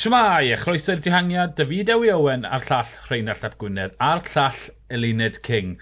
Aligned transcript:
Siwmai, 0.00 0.48
a 0.48 0.56
chroeso 0.56 0.94
i'r 0.94 1.00
dihangiad, 1.04 1.50
David 1.58 1.90
Ewi 1.92 2.08
Owen 2.08 2.46
a'r 2.48 2.62
llall 2.64 2.92
Rheinald 3.10 3.42
Llap 3.42 3.58
Gwynedd 3.60 3.98
a'r 4.00 4.22
llall 4.30 4.62
Elined 4.96 5.42
King. 5.44 5.74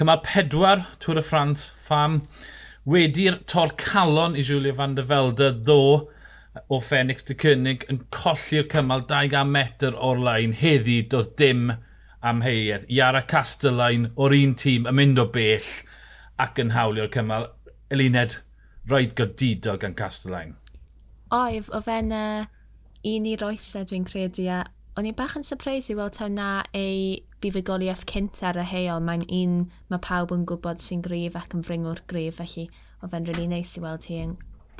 Cymal 0.00 0.22
pedwar 0.24 0.86
Tŵr 1.04 1.20
y 1.20 1.24
Ffrans 1.26 1.66
ffam 1.84 2.16
wedi'r 2.88 3.36
tor 3.52 3.76
calon 3.76 4.40
i 4.40 4.46
Julia 4.48 4.72
van 4.80 4.96
der 4.96 5.04
Velde 5.12 5.50
ddo 5.52 5.76
o 6.64 6.80
Fenix 6.80 7.28
de 7.28 7.36
Cynnig 7.44 7.84
yn 7.92 8.00
colli'r 8.08 8.72
cymal 8.72 9.04
200 9.12 9.44
metr 9.52 10.00
o'r 10.00 10.24
lain 10.30 10.56
heddi 10.64 11.02
doedd 11.04 11.36
dim 11.36 11.74
am 12.24 12.40
heiedd. 12.48 12.88
Iara 12.88 13.26
Castellain 13.28 14.14
o'r 14.16 14.40
un 14.40 14.56
tîm 14.64 14.88
yn 14.88 15.02
mynd 15.02 15.20
o 15.20 15.28
bell 15.36 15.72
ac 16.40 16.64
yn 16.64 16.72
hawlio'r 16.72 17.12
cymal. 17.12 17.50
Elined, 17.92 18.40
roed 18.88 19.12
godidog 19.20 19.84
yn 19.84 20.04
Castellain. 20.06 20.62
Oedd, 21.28 21.68
o 21.68 21.84
fe'n... 21.84 22.16
Uh 22.16 22.54
un 23.08 23.28
i'r 23.30 23.44
oesau 23.46 23.86
dwi'n 23.88 24.06
credu 24.08 24.48
a 24.52 24.64
o'n 24.98 25.06
i 25.06 25.12
bach 25.14 25.36
yn 25.38 25.46
surprise 25.46 25.92
i 25.92 25.94
weld 25.94 26.16
taw 26.16 26.26
na 26.32 26.48
ei 26.74 27.20
bifigoliaeth 27.42 28.02
cynt 28.10 28.40
ar 28.42 28.58
y 28.58 28.64
heol. 28.66 29.04
Mae'n 29.04 29.24
un 29.30 29.52
mae 29.92 30.02
pawb 30.02 30.34
yn 30.34 30.46
gwybod 30.48 30.82
sy'n 30.82 31.04
grif 31.04 31.36
ac 31.38 31.54
yn 31.54 31.62
fringwr 31.66 32.02
grif, 32.10 32.40
felly 32.40 32.66
o 32.98 33.10
fe'n 33.10 33.28
rili 33.28 33.44
really 33.44 33.50
neis 33.52 33.76
i 33.78 33.82
weld 33.84 34.08
hi 34.10 34.18
yn 34.24 34.32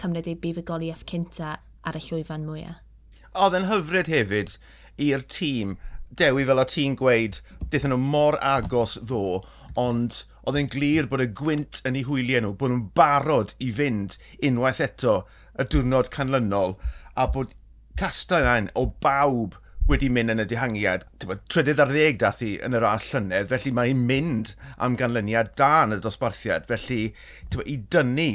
cymryd 0.02 0.30
ei 0.30 0.38
bifigoliaeth 0.42 1.04
cynta 1.10 1.52
ar 1.86 1.98
y 1.98 2.02
llwyfan 2.02 2.48
mwyaf. 2.48 2.82
Oedd 3.38 3.54
yn 3.60 3.68
hyfryd 3.70 4.10
hefyd 4.10 4.56
i'r 5.06 5.22
tîm. 5.30 5.76
Dewi, 6.18 6.46
fel 6.48 6.62
o 6.62 6.64
ti'n 6.66 6.96
gweud, 6.98 7.38
dethon 7.70 7.92
nhw 7.92 8.00
mor 8.00 8.38
agos 8.42 8.96
ddo, 8.98 9.42
ond 9.78 10.22
oedd 10.48 10.58
e'n 10.58 10.70
glir 10.72 11.06
bod 11.10 11.22
y 11.22 11.28
gwynt 11.40 11.82
yn 11.86 11.98
ei 12.00 12.06
hwyliau 12.08 12.42
nhw, 12.42 12.54
bod 12.58 12.72
nhw'n 12.72 12.86
barod 12.96 13.54
i 13.62 13.68
fynd 13.76 14.16
unwaith 14.48 14.80
eto 14.82 15.20
y 15.60 15.66
diwrnod 15.68 16.10
canlynol, 16.14 16.78
a 17.14 17.28
bod 17.34 17.52
Castalan 17.98 18.68
o 18.78 18.84
bawb 19.02 19.56
wedi 19.90 20.06
mynd 20.12 20.30
yn 20.30 20.42
y 20.42 20.44
dihangiad. 20.46 21.06
Trydydd 21.50 21.80
ar 21.82 21.90
ddeg 21.90 22.20
dath 22.22 22.44
i 22.46 22.52
yn 22.62 22.76
yr 22.78 22.84
all 22.86 23.02
llynedd, 23.02 23.48
felly 23.50 23.72
mae'n 23.74 24.04
mynd 24.06 24.52
am 24.78 24.94
ganlyniad 25.00 25.50
da 25.58 25.70
yn 25.86 25.96
y 25.96 25.98
dosbarthiad. 26.04 26.68
Felly, 26.68 27.00
tywa, 27.50 27.66
i 27.66 27.74
dynnu 27.90 28.28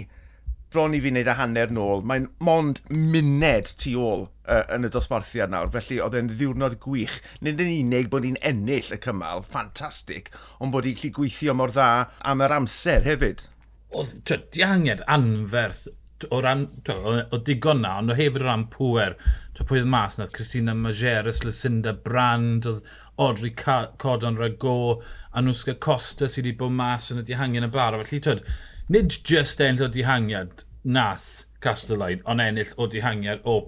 bron 0.73 0.97
i 0.97 0.99
fi 0.99 1.13
wneud 1.13 1.31
a 1.31 1.37
hanner 1.39 1.71
nôl, 1.71 2.03
mae'n 2.09 2.27
mond 2.43 2.81
muned 2.91 3.71
tu 3.79 3.95
ôl 4.03 4.25
uh, 4.25 4.65
yn 4.75 4.89
y 4.89 4.91
dosbarthiad 4.91 5.55
nawr, 5.55 5.71
felly 5.71 6.01
oedd 6.03 6.19
e'n 6.19 6.33
ddiwrnod 6.33 6.75
gwych. 6.83 7.21
Nid 7.45 7.63
yn 7.63 7.71
unig 7.77 8.11
bod 8.11 8.27
ni'n 8.27 8.41
ennill 8.43 8.91
y 8.91 8.99
cymal, 9.07 9.47
ffantastig, 9.47 10.27
ond 10.59 10.75
bod 10.75 10.91
i'n 10.91 10.99
gallu 10.99 11.15
gweithio 11.21 11.55
mor 11.55 11.71
dda 11.71 11.89
am 12.27 12.43
yr 12.43 12.59
amser 12.59 13.07
hefyd. 13.07 13.47
Oedd 13.95 14.49
dihangiad 14.51 15.07
anferth 15.07 15.87
o 16.31 16.41
ran, 16.43 16.67
o 16.89 17.39
digon 17.39 17.81
na, 17.83 17.97
ond 18.01 18.13
o 18.13 18.17
hefyd 18.17 18.43
o 18.43 18.47
ran 18.47 18.67
pwer, 18.71 19.15
to 19.57 19.65
pwy 19.67 19.81
oedd 19.81 19.89
mas 19.91 20.17
na, 20.19 20.27
Christina 20.31 20.75
Majeres, 20.77 21.43
Lucinda 21.43 21.93
Brand, 21.93 22.67
oedd 22.69 22.83
Audrey 23.17 23.51
Codon 23.51 24.37
Rago, 24.37 25.01
Anuska 25.35 25.75
Costa 25.79 26.27
sydd 26.27 26.47
wedi 26.47 26.57
bod 26.57 26.73
mas 26.73 27.11
yn 27.13 27.21
y 27.21 27.25
dihangiad 27.27 27.67
yn 27.67 27.73
barod. 27.73 28.07
Felly, 28.07 28.21
twyd, 28.25 28.41
nid 28.89 29.17
just 29.23 29.61
ennill 29.61 29.85
o 29.85 29.89
dihangiad 29.93 30.65
nath 30.83 31.45
Castellain, 31.63 32.23
ond 32.25 32.43
ennill 32.43 32.73
o 32.77 32.87
dihangiad 32.89 33.45
o 33.45 33.59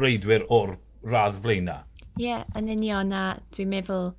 reidwyr 0.00 0.46
o'r 0.52 0.78
radd 1.04 1.36
flaena. 1.44 1.82
Ie, 2.16 2.30
yeah, 2.30 2.46
yn 2.56 2.70
union 2.72 3.12
a 3.12 3.24
dwi'n 3.54 3.72
meddwl 3.74 4.12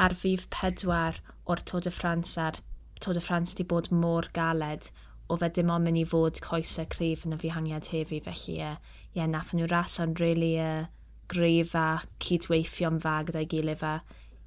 ar 0.00 0.16
fydd 0.16 0.48
pedwar 0.54 1.20
o'r 1.50 1.62
Tod 1.66 1.88
y 1.90 1.92
Ffrans 1.92 2.36
a'r 2.40 2.60
Tod 3.00 3.18
y 3.20 3.22
Ffrans 3.24 3.56
di 3.58 3.66
bod 3.66 3.90
mor 3.92 4.28
galed 4.36 4.90
o 5.30 5.36
fe 5.38 5.50
dim 5.54 5.70
ond 5.70 5.86
mynd 5.86 6.00
i 6.00 6.06
fod 6.08 6.40
coesau 6.44 6.88
cryf 6.90 7.26
yn 7.26 7.36
y 7.36 7.40
fihangiad 7.40 7.90
hefi, 7.94 8.18
felly 8.24 8.56
ie, 8.58 8.70
ie 9.16 9.26
nath 9.30 9.52
nhw 9.54 9.68
rason 9.70 10.16
really 10.18 10.56
uh, 10.58 10.88
gryf 11.30 11.74
a 11.78 12.02
cydweithio'n 12.24 12.98
fa 13.04 13.20
gyda'i 13.28 13.48
gilydd 13.50 13.84
a 13.86 13.94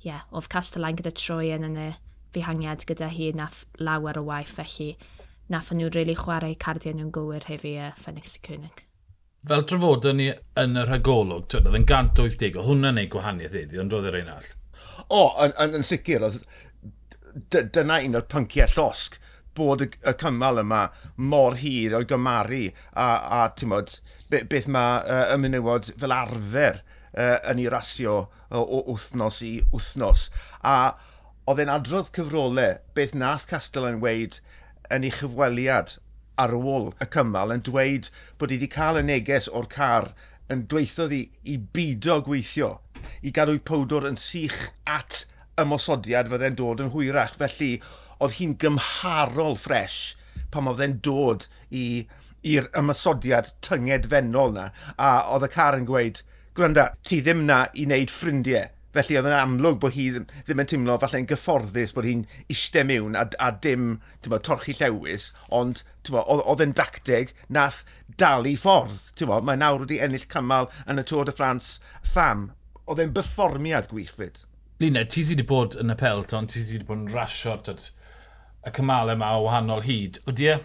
ie, 0.04 0.18
oedd 0.36 0.50
Castellain 0.52 1.00
gyda 1.00 1.14
troi 1.16 1.54
yn 1.56 1.68
yn 1.70 1.80
y 1.80 1.90
fihangiad 2.36 2.84
gyda 2.90 3.12
hi 3.14 3.32
nath 3.38 3.64
lawer 3.80 4.20
o 4.20 4.26
waith, 4.28 4.56
felly 4.60 4.94
nath 5.54 5.72
nhw 5.72 5.92
really 5.94 6.18
chwarae 6.20 6.58
cardiau 6.60 6.98
nhw'n 6.98 7.14
gywir 7.16 7.48
hefi 7.48 7.78
uh, 7.80 7.94
Phoenix 8.00 8.36
y 8.40 8.44
Cwnig. 8.48 8.84
Fel 9.48 9.66
trafodon 9.68 10.20
ni 10.20 10.30
yn 10.60 10.80
y 10.80 10.86
rhagolwg, 10.88 11.48
twyd, 11.52 11.68
oedd 11.68 11.80
yn 11.80 11.88
180, 11.88 12.60
oedd 12.60 12.70
hwnna'n 12.70 13.02
ei 13.02 13.10
gwahaniaeth 13.12 13.58
iddi, 13.64 13.80
ond 13.80 13.96
roedd 13.96 14.12
yr 14.12 14.22
un 14.22 14.32
all. 14.36 14.54
O, 15.08 15.26
yn, 15.44 15.56
yn, 15.64 15.76
yn 15.80 15.88
sicr, 15.88 16.24
oedd 16.28 16.40
dyna 17.76 18.00
un 18.06 18.20
o'r 18.20 18.28
pynciau 18.32 18.72
llosg 18.76 19.20
bod 19.58 19.86
y, 19.86 19.90
y 20.04 20.14
cymal 20.20 20.62
yma 20.64 20.88
mor 21.18 21.58
hir 21.62 21.98
o'i 21.98 22.08
gymaru 22.10 22.66
a, 22.94 23.08
a 23.40 23.42
tymod, 23.58 23.98
be, 24.30 24.44
beth 24.50 24.70
mae 24.72 25.02
uh, 25.04 25.26
y 25.34 25.40
menywod 25.42 25.92
fel 26.00 26.16
arfer 26.16 26.82
uh, 26.82 27.38
yn 27.52 27.62
ei 27.64 27.70
rasio 27.72 28.20
o, 28.24 28.62
o 28.62 28.84
wythnos 28.92 29.42
i 29.46 29.54
wythnos. 29.74 30.30
A 30.62 30.94
oedd 31.50 31.64
e'n 31.64 31.74
adrodd 31.74 32.12
cyfrolau 32.16 32.80
beth 32.98 33.16
nath 33.18 33.48
Castell 33.50 33.90
yn 33.90 34.02
weid 34.04 34.40
yn 34.94 35.06
ei 35.08 35.14
chyfweliad 35.14 35.98
ar 36.40 36.54
ôl 36.58 36.92
y 37.04 37.08
cymal 37.14 37.54
yn 37.54 37.64
dweud 37.66 38.10
bod 38.40 38.54
wedi 38.54 38.70
cael 38.72 39.02
y 39.02 39.04
neges 39.06 39.50
o'r 39.52 39.68
car 39.70 40.14
yn 40.52 40.66
dweithodd 40.70 41.14
i, 41.16 41.24
i 41.50 41.58
bido 41.58 42.20
gweithio, 42.26 42.78
i 43.24 43.32
gadw'i 43.36 43.62
powdwr 43.64 44.10
yn 44.10 44.18
sych 44.20 44.58
at 44.90 45.24
ymosodiad 45.62 46.30
fydde'n 46.32 46.58
dod 46.58 46.82
yn 46.84 46.92
hwyrach. 46.94 47.36
Felly, 47.40 47.78
oedd 48.24 48.38
hi'n 48.40 48.58
gymharol 48.62 49.58
ffres 49.60 50.14
pan 50.54 50.70
oedd 50.70 50.84
e'n 50.86 51.00
dod 51.06 51.48
i'r 51.74 52.70
ymysodiad 52.80 53.54
tynged 53.66 54.08
fennol 54.12 54.54
na, 54.56 54.70
a 54.98 55.16
oedd 55.34 55.48
y 55.48 55.52
car 55.54 55.78
yn 55.80 55.88
gweud, 55.90 56.22
gwranda, 56.58 56.92
ti 57.06 57.22
ddim 57.24 57.46
na 57.48 57.66
i 57.74 57.88
wneud 57.88 58.14
ffrindiau. 58.14 58.70
Felly 58.94 59.18
oedd 59.18 59.26
yn 59.26 59.34
amlwg 59.34 59.80
bod 59.82 59.96
hi 59.96 60.04
ddim, 60.14 60.26
ddim 60.46 60.60
yn 60.62 60.68
teimlo 60.70 61.00
falle'n 61.02 61.26
gyfforddus 61.32 61.96
bod 61.96 62.06
hi'n 62.06 62.28
eistedd 62.44 62.86
mewn 62.92 63.16
a, 63.18 63.24
a 63.42 63.50
dim 63.66 63.88
bo, 64.28 64.38
torchi 64.38 64.76
llewis, 64.78 65.32
ond 65.50 65.82
bo, 66.14 66.22
oedd 66.22 66.62
yn 66.62 66.76
dacteg 66.78 67.34
nath 67.50 67.82
dal 68.22 68.46
i 68.46 68.54
ffordd. 68.60 69.00
Bo, 69.26 69.40
mae 69.42 69.58
nawr 69.58 69.88
wedi 69.88 69.98
ennill 70.04 70.30
cymal 70.30 70.70
yn 70.86 71.02
y 71.02 71.08
Tôr 71.10 71.26
de 71.26 71.34
France 71.34 71.82
fam. 72.06 72.52
Oedd 72.86 73.02
e'n 73.02 73.16
byfformiad 73.16 73.90
gwych 73.90 74.14
fyd. 74.14 74.44
Lina, 74.84 75.08
ti 75.10 75.26
sydd 75.26 75.42
wedi 75.42 75.50
bod 75.50 75.80
yn 75.82 75.94
y 75.94 75.98
pelt, 75.98 76.38
ond 76.38 76.54
ti 76.54 76.62
sydd 76.62 76.84
wedi 76.84 76.90
bod 76.92 77.02
yn 77.02 77.14
rasio 77.16 77.58
y 78.64 78.74
cymalau 78.76 79.18
yma 79.18 79.34
o 79.38 79.44
wahanol 79.48 79.84
hyd. 79.86 80.20
Wdi 80.30 80.50
e, 80.54 80.58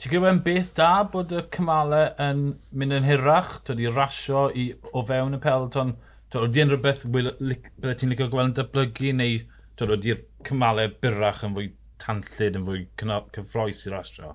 ti'n 0.00 0.12
credu 0.12 0.30
e'n 0.30 0.42
beth 0.46 0.72
da 0.78 0.90
bod 1.10 1.34
y 1.34 1.44
cymalau 1.54 2.10
yn 2.24 2.44
mynd 2.72 2.98
yn 2.98 3.08
hirach? 3.08 3.58
Tydi 3.68 3.90
rasio 3.92 4.48
i, 4.50 4.70
o 4.92 5.04
fewn 5.06 5.36
y 5.38 5.42
pelton? 5.44 5.94
Wdi 6.34 6.64
e'n 6.64 6.72
rhywbeth 6.72 7.04
byddai 7.14 7.96
ti'n 8.00 8.10
licio 8.10 8.30
gweld 8.32 8.52
yn 8.52 8.56
dyblygu? 8.58 9.12
neu 9.20 9.42
wdi'r 9.80 10.24
cymalau 10.46 10.90
byrach 11.02 11.44
yn 11.46 11.54
fwy 11.56 11.70
tanllid, 12.02 12.58
yn 12.58 12.66
fwy 12.66 12.86
cyffroes 12.98 13.84
i 13.86 13.94
rasio? 13.94 14.34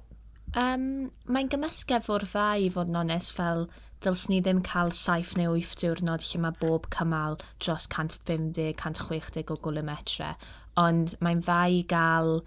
Um, 0.58 1.12
Mae'n 1.30 1.52
gymysgef 1.52 2.10
o'r 2.10 2.26
fai 2.26 2.66
i 2.66 2.72
fod 2.74 2.90
yn 2.90 2.98
onest 3.04 3.36
fel 3.38 3.68
dylsyn 4.04 4.34
ni 4.34 4.40
ddim 4.42 4.62
cael 4.66 4.94
saith 4.96 5.36
neu 5.38 5.54
wyth 5.54 5.76
diwrnod 5.82 6.24
lle 6.26 6.40
mae 6.46 6.56
bob 6.62 6.88
cymal 6.96 7.38
dros 7.60 7.90
150-160 7.92 9.52
o 9.54 9.58
gwlymetre, 9.66 10.32
ond 10.80 11.18
mae'n 11.20 11.44
fai 11.46 11.82
i 11.82 11.84
gael 11.94 12.40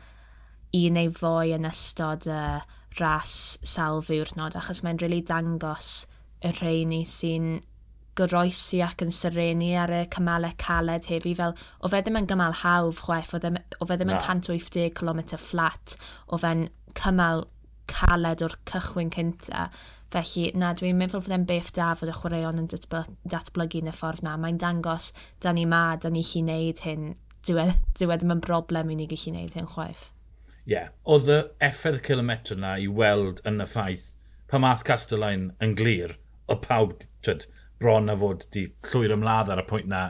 un 0.73 0.97
neu 0.97 1.11
fwy 1.13 1.53
yn 1.57 1.69
ystod 1.69 2.29
y 2.31 2.45
ras 3.01 3.35
sawl 3.67 4.03
ddiwrnod, 4.05 4.57
achos 4.59 4.83
mae'n 4.85 5.01
rili 5.01 5.21
really 5.21 5.27
dangos 5.29 5.93
y 6.43 6.53
rheini 6.57 7.03
sy'n 7.09 7.61
goroesi 8.19 8.83
ac 8.85 9.05
yn 9.07 9.13
syrenu 9.15 9.71
ar 9.81 9.93
y 9.97 10.03
cymalau 10.13 10.53
caled 10.61 11.09
hefi. 11.09 11.33
Fel, 11.39 11.57
o 11.81 11.91
fe 11.93 12.03
ddim 12.03 12.19
yn 12.21 12.29
gymal 12.29 12.59
hawdd 12.61 13.01
chwaith, 13.07 13.33
o, 13.37 13.41
o 13.81 13.89
fe 13.89 13.97
ddim 13.97 14.13
yn 14.13 14.21
180 14.21 14.93
km 14.99 15.23
flat, 15.41 15.97
o 16.29 16.41
fe'n 16.41 16.67
cymal 16.99 17.47
caled 17.93 18.45
o'r 18.45 18.57
cychwyn 18.69 19.13
cynta. 19.15 19.69
Felly, 20.13 20.51
na, 20.61 20.75
dwi'n 20.77 20.99
meddwl 21.01 21.25
fod 21.25 21.33
e'n 21.33 21.49
beth 21.49 21.73
da 21.79 21.93
fod 21.97 22.13
y 22.13 22.17
chwaraeon 22.19 22.61
yn 22.61 22.69
datblygu 22.69 23.81
yn 23.81 23.93
y 23.93 23.97
ffordd 23.97 24.25
na. 24.27 24.37
Mae'n 24.41 24.61
dangos, 24.61 25.13
da 25.41 25.55
ni 25.57 25.65
ma, 25.69 25.97
da 25.97 26.13
ni 26.13 26.25
chi 26.27 26.45
wneud 26.45 26.85
hyn. 26.85 27.15
Dwi, 27.49 27.71
dwi 27.99 28.13
ddim 28.13 28.37
yn 28.37 28.43
broblem 28.45 28.93
i 28.93 28.99
ni 28.99 29.09
gallu 29.11 29.33
wneud 29.33 29.57
hyn 29.57 29.71
chwaith. 29.73 30.11
Ie, 30.63 30.75
yeah, 30.77 30.91
oedd 31.11 31.31
y 31.33 31.39
effaith 31.67 31.99
y 31.99 32.05
kilometr 32.07 32.55
yna 32.55 32.77
i 32.79 32.85
weld 32.87 33.41
yn 33.49 33.63
y 33.63 33.67
ffaith 33.67 34.13
pa 34.53 34.61
math 34.63 34.85
Castellain 34.87 35.49
yn 35.65 35.73
glir, 35.79 36.19
o 36.47 36.59
pawb 36.61 36.99
twyd, 37.25 37.47
bron 37.81 38.13
a 38.13 38.17
fod 38.21 38.45
di 38.55 38.67
llwyr 38.91 39.15
ymladd 39.17 39.51
ar 39.51 39.63
y 39.63 39.67
pwynt 39.67 39.89
na. 39.91 40.03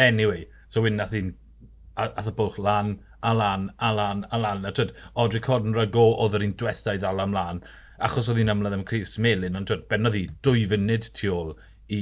Anyway, 0.00 0.46
so 0.66 0.82
wyn 0.82 0.96
nath 0.98 1.12
i'n 1.14 1.34
ath 2.00 2.30
y 2.30 2.34
bwch 2.38 2.56
lan, 2.66 2.96
a 3.22 3.34
lan, 3.36 3.68
a 3.78 3.92
lan, 3.94 4.24
a 4.32 4.40
lan. 4.40 4.64
A 4.64 4.72
twyd, 4.74 4.94
Audrey 5.14 5.44
Codden 5.44 5.76
Rago 5.76 6.06
oedd 6.24 6.38
yr 6.38 6.46
un 6.48 6.54
diwethaf 6.58 6.96
i 6.96 7.02
ddal 7.02 7.20
ymlaen, 7.26 7.60
achos 8.02 8.30
oedd 8.32 8.40
hi'n 8.40 8.54
ymladd 8.54 8.78
am 8.78 8.86
Chris 8.88 9.18
Melin, 9.22 9.60
ond 9.60 9.70
twyd, 9.70 9.84
bennodd 9.92 10.16
hi 10.18 10.24
dwy 10.46 10.64
funud 10.72 11.10
tu 11.18 11.30
ôl 11.36 11.52
i 11.92 12.00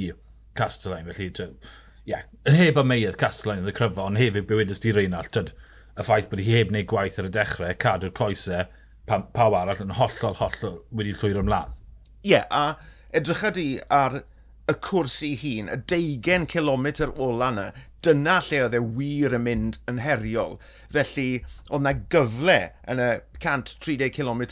Castellain. 0.57 1.11
Felly, 1.11 1.29
twyd, 1.37 1.73
ie, 2.07 2.15
yeah, 2.15 2.25
heb 2.47 2.79
ameuedd 2.81 3.19
Castellain 3.21 3.65
oedd 3.65 3.75
y 3.75 3.77
cryfo, 3.77 4.07
ond 4.07 4.23
hefyd 4.23 4.49
bywydus 4.49 4.81
di 4.87 4.95
Reinald, 4.95 5.35
twyd, 5.35 5.53
y 6.01 6.07
ffaith 6.07 6.31
bod 6.31 6.41
hi 6.45 6.57
heb 6.57 6.73
wneud 6.73 6.89
gwaith 6.89 7.19
ar 7.21 7.29
y 7.29 7.33
dechrau, 7.35 7.77
cadw'r 7.85 8.15
coesau, 8.17 8.67
pa, 9.09 9.21
pawb 9.37 9.57
arall 9.59 9.85
yn 9.85 9.97
hollol, 9.99 10.39
hollol 10.41 10.81
wedi 10.97 11.15
llwyr 11.17 11.43
ymladd. 11.43 11.81
Ie, 12.25 12.35
yeah, 12.35 12.47
a 12.51 13.17
edrych 13.17 13.45
di 13.57 13.69
ar 13.93 14.23
y 14.71 14.77
cwrs 14.87 15.19
i 15.27 15.33
hun, 15.41 15.71
y 15.73 15.79
20 15.91 16.47
km 16.51 16.87
ola 17.11 17.51
yna, 17.53 17.67
dyna 18.05 18.39
lle 18.47 18.63
oedd 18.65 18.77
e 18.79 18.83
wir 18.97 19.37
yn 19.37 19.45
mynd 19.45 19.81
yn 19.91 20.01
heriol. 20.05 20.57
Felly, 20.95 21.29
oedd 21.69 21.83
yna 21.83 21.95
gyfle 22.13 22.61
yn 22.93 23.03
y 23.03 23.11
130 23.41 24.15
km 24.17 24.45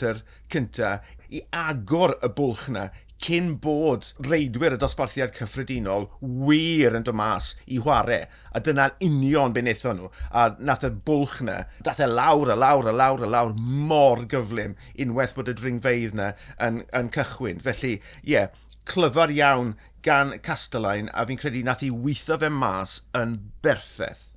cynta 0.53 0.97
i 1.29 1.41
agor 1.55 2.17
y 2.25 2.29
bwlch 2.35 2.67
yna 2.73 2.89
cyn 3.23 3.53
bod 3.63 4.07
reidwyr 4.25 4.75
y 4.75 4.79
dosbarthiad 4.79 5.33
cyffredinol 5.35 6.07
wir 6.21 6.95
yn 6.97 7.05
dod 7.07 7.17
mas 7.19 7.51
i 7.67 7.79
chwarae. 7.81 8.21
A 8.55 8.61
dyna'n 8.63 8.95
union 9.05 9.55
be 9.55 9.63
wnaethon 9.63 9.99
nhw. 9.99 10.13
A 10.31 10.47
nath 10.59 10.87
y 10.87 10.93
bwlch 11.09 11.41
na, 11.47 11.59
dath 11.85 12.01
e 12.03 12.07
lawr 12.09 12.53
a 12.53 12.57
lawr 12.59 12.89
a 12.91 12.95
lawr 12.95 13.25
a 13.27 13.29
lawr 13.35 13.53
mor 13.59 14.23
gyflym 14.31 14.77
unwaith 14.95 15.35
bod 15.37 15.51
y 15.51 15.57
dringfeidd 15.59 16.15
na 16.17 16.31
yn, 16.63 16.83
yn 16.95 17.11
cychwyn. 17.15 17.61
Felly, 17.65 17.97
ie, 18.23 18.33
yeah, 18.37 18.49
clyfar 18.89 19.35
iawn 19.35 19.75
gan 20.05 20.37
Castellain 20.45 21.11
a 21.13 21.27
fi'n 21.27 21.39
credu 21.41 21.61
nath 21.67 21.85
i 21.85 21.91
weithio 21.93 22.39
fe 22.41 22.49
mas 22.53 23.01
yn 23.17 23.37
berffeth 23.65 24.29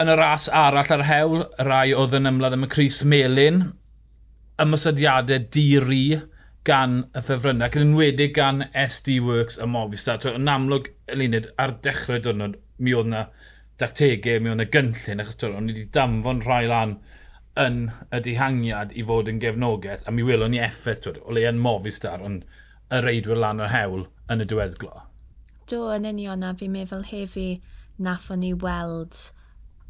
yn 0.00 0.08
y 0.08 0.14
ras 0.16 0.46
arall 0.56 0.92
ar 0.94 1.02
hewl, 1.04 1.42
rai 1.66 1.90
oedd 1.92 2.14
yn 2.16 2.28
ymladd 2.30 2.54
am 2.56 2.64
y 2.64 2.68
Cris 2.72 3.02
Melin, 3.04 3.58
ymysodiadau 4.62 5.42
di-ri, 5.52 6.04
gan 6.70 6.96
y 7.10 7.22
ffefrynnau, 7.24 7.66
ac 7.66 7.78
yn 7.78 7.88
enwedig 7.88 8.34
gan 8.38 8.64
SD 8.70 9.18
Works 9.26 9.58
a 9.58 9.66
Movistar. 9.66 10.22
Yn 10.30 10.50
amlwg, 10.50 10.92
Elunid, 11.10 11.50
ar 11.58 11.74
dechrau 11.84 12.22
dyrnod, 12.22 12.58
mi 12.78 12.94
oedd 12.94 13.10
yna 13.10 13.24
dactegau, 13.82 14.38
mi 14.38 14.52
oedd 14.52 14.60
yna 14.60 14.68
gynllun, 14.76 15.22
achos 15.24 15.48
o'n 15.48 15.70
i 15.70 15.74
wedi 15.74 15.88
damfon 15.96 16.42
rhai 16.44 16.64
lan 16.70 16.98
yn 17.60 17.80
y 18.14 18.20
dihangiad 18.24 18.94
i 18.94 19.04
fod 19.06 19.30
yn 19.32 19.40
gefnogaeth, 19.42 20.06
a 20.06 20.14
mi 20.14 20.24
welon 20.26 20.54
ni 20.54 20.60
effaith, 20.62 21.02
twyd, 21.04 21.18
o 21.24 21.34
le 21.34 21.46
yn 21.50 21.58
Movistar, 21.62 22.22
ond 22.24 22.46
y 22.90 23.00
reidwyr 23.04 23.40
lan 23.40 23.62
yr 23.64 23.74
hewl 23.74 24.06
yn 24.30 24.44
y 24.44 24.46
diweddglo. 24.50 25.04
Do, 25.70 25.88
yn 25.94 26.06
union, 26.08 26.46
a 26.46 26.54
fi'n 26.58 26.74
meddwl 26.74 27.06
hefi 27.10 27.48
naffon 28.00 28.42
ni 28.44 28.52
weld 28.54 29.18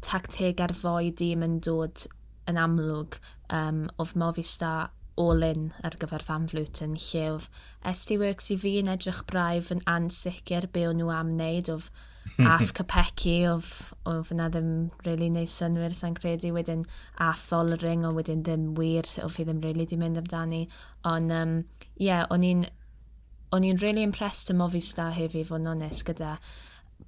tacteg 0.05 0.61
ar 0.61 0.73
fwy 0.75 1.11
dim 1.17 1.45
yn 1.45 1.59
dod 1.63 2.07
yn 2.49 2.57
amlwg 2.57 3.19
um, 3.53 3.85
oedd 4.01 4.17
Movistar 4.17 4.89
all-in 5.19 5.71
ar 5.83 5.97
gyfer 5.99 6.23
fan 6.27 6.47
flwtyn 6.51 6.95
lle 6.99 7.25
oedd 7.33 7.49
SD 7.91 8.17
Works 8.21 8.51
i 8.53 8.57
fi 8.61 8.77
yn 8.81 8.91
edrych 8.91 9.23
braif 9.31 9.71
yn 9.75 9.83
ansicr 9.89 10.69
be 10.71 10.85
o'n 10.87 11.01
nhw 11.01 11.11
am 11.15 11.35
wneud 11.35 11.71
oedd 11.73 11.89
aff 12.53 12.71
capeci 12.77 13.35
oedd, 13.49 13.69
oedd 14.07 14.31
yna 14.35 14.47
ddim 14.53 14.71
really 15.05 15.29
neud 15.33 15.49
synwyr 15.49 15.95
sa'n 15.97 16.15
credu 16.17 16.53
wedyn 16.55 16.83
aff 17.29 17.49
ring 17.81 18.05
o 18.05 18.13
wedyn 18.15 18.43
ddim 18.45 18.71
wir 18.77 19.09
oedd 19.23 19.35
fi 19.35 19.45
ddim 19.47 19.61
really 19.65 19.87
di 19.89 19.97
mynd 19.97 20.21
amdani. 20.21 20.67
Ond 21.03 21.33
ie, 21.33 21.41
um, 21.41 21.55
yeah, 21.97 22.25
o'n 22.29 22.45
i'n 22.45 22.65
o'n 23.51 23.65
i'n 23.67 23.81
really 23.81 24.03
impressed 24.07 24.53
ym 24.53 24.61
Movistar 24.61 25.11
hefyd 25.17 25.49
fod 25.49 25.65
yn 25.65 25.73
onest 25.73 26.05
gyda 26.07 26.37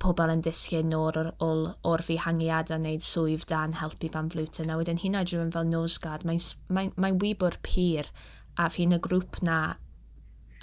pobl 0.03 0.33
yn 0.33 0.44
disgyn 0.44 0.91
nôr 0.91 1.17
o'r, 1.21 1.31
o'r, 1.44 1.63
o'r 1.88 2.03
a 2.19 2.33
wneud 2.33 3.05
swydd 3.07 3.47
dan 3.50 3.77
helpu 3.79 4.11
fan 4.11 4.29
flwtyn. 4.33 4.71
A 4.71 4.77
wedyn 4.79 5.00
hynna 5.00 5.23
drwy'n 5.23 5.53
fel 5.55 5.69
nosgad, 5.69 6.25
mae'n 6.27 6.44
mae, 6.67 6.91
mae 6.95 7.15
wybwr 7.23 7.59
pyr 7.63 8.11
a 8.59 8.69
fi'n 8.69 8.97
y 8.97 9.00
grŵp 9.00 9.41
na 9.41 9.77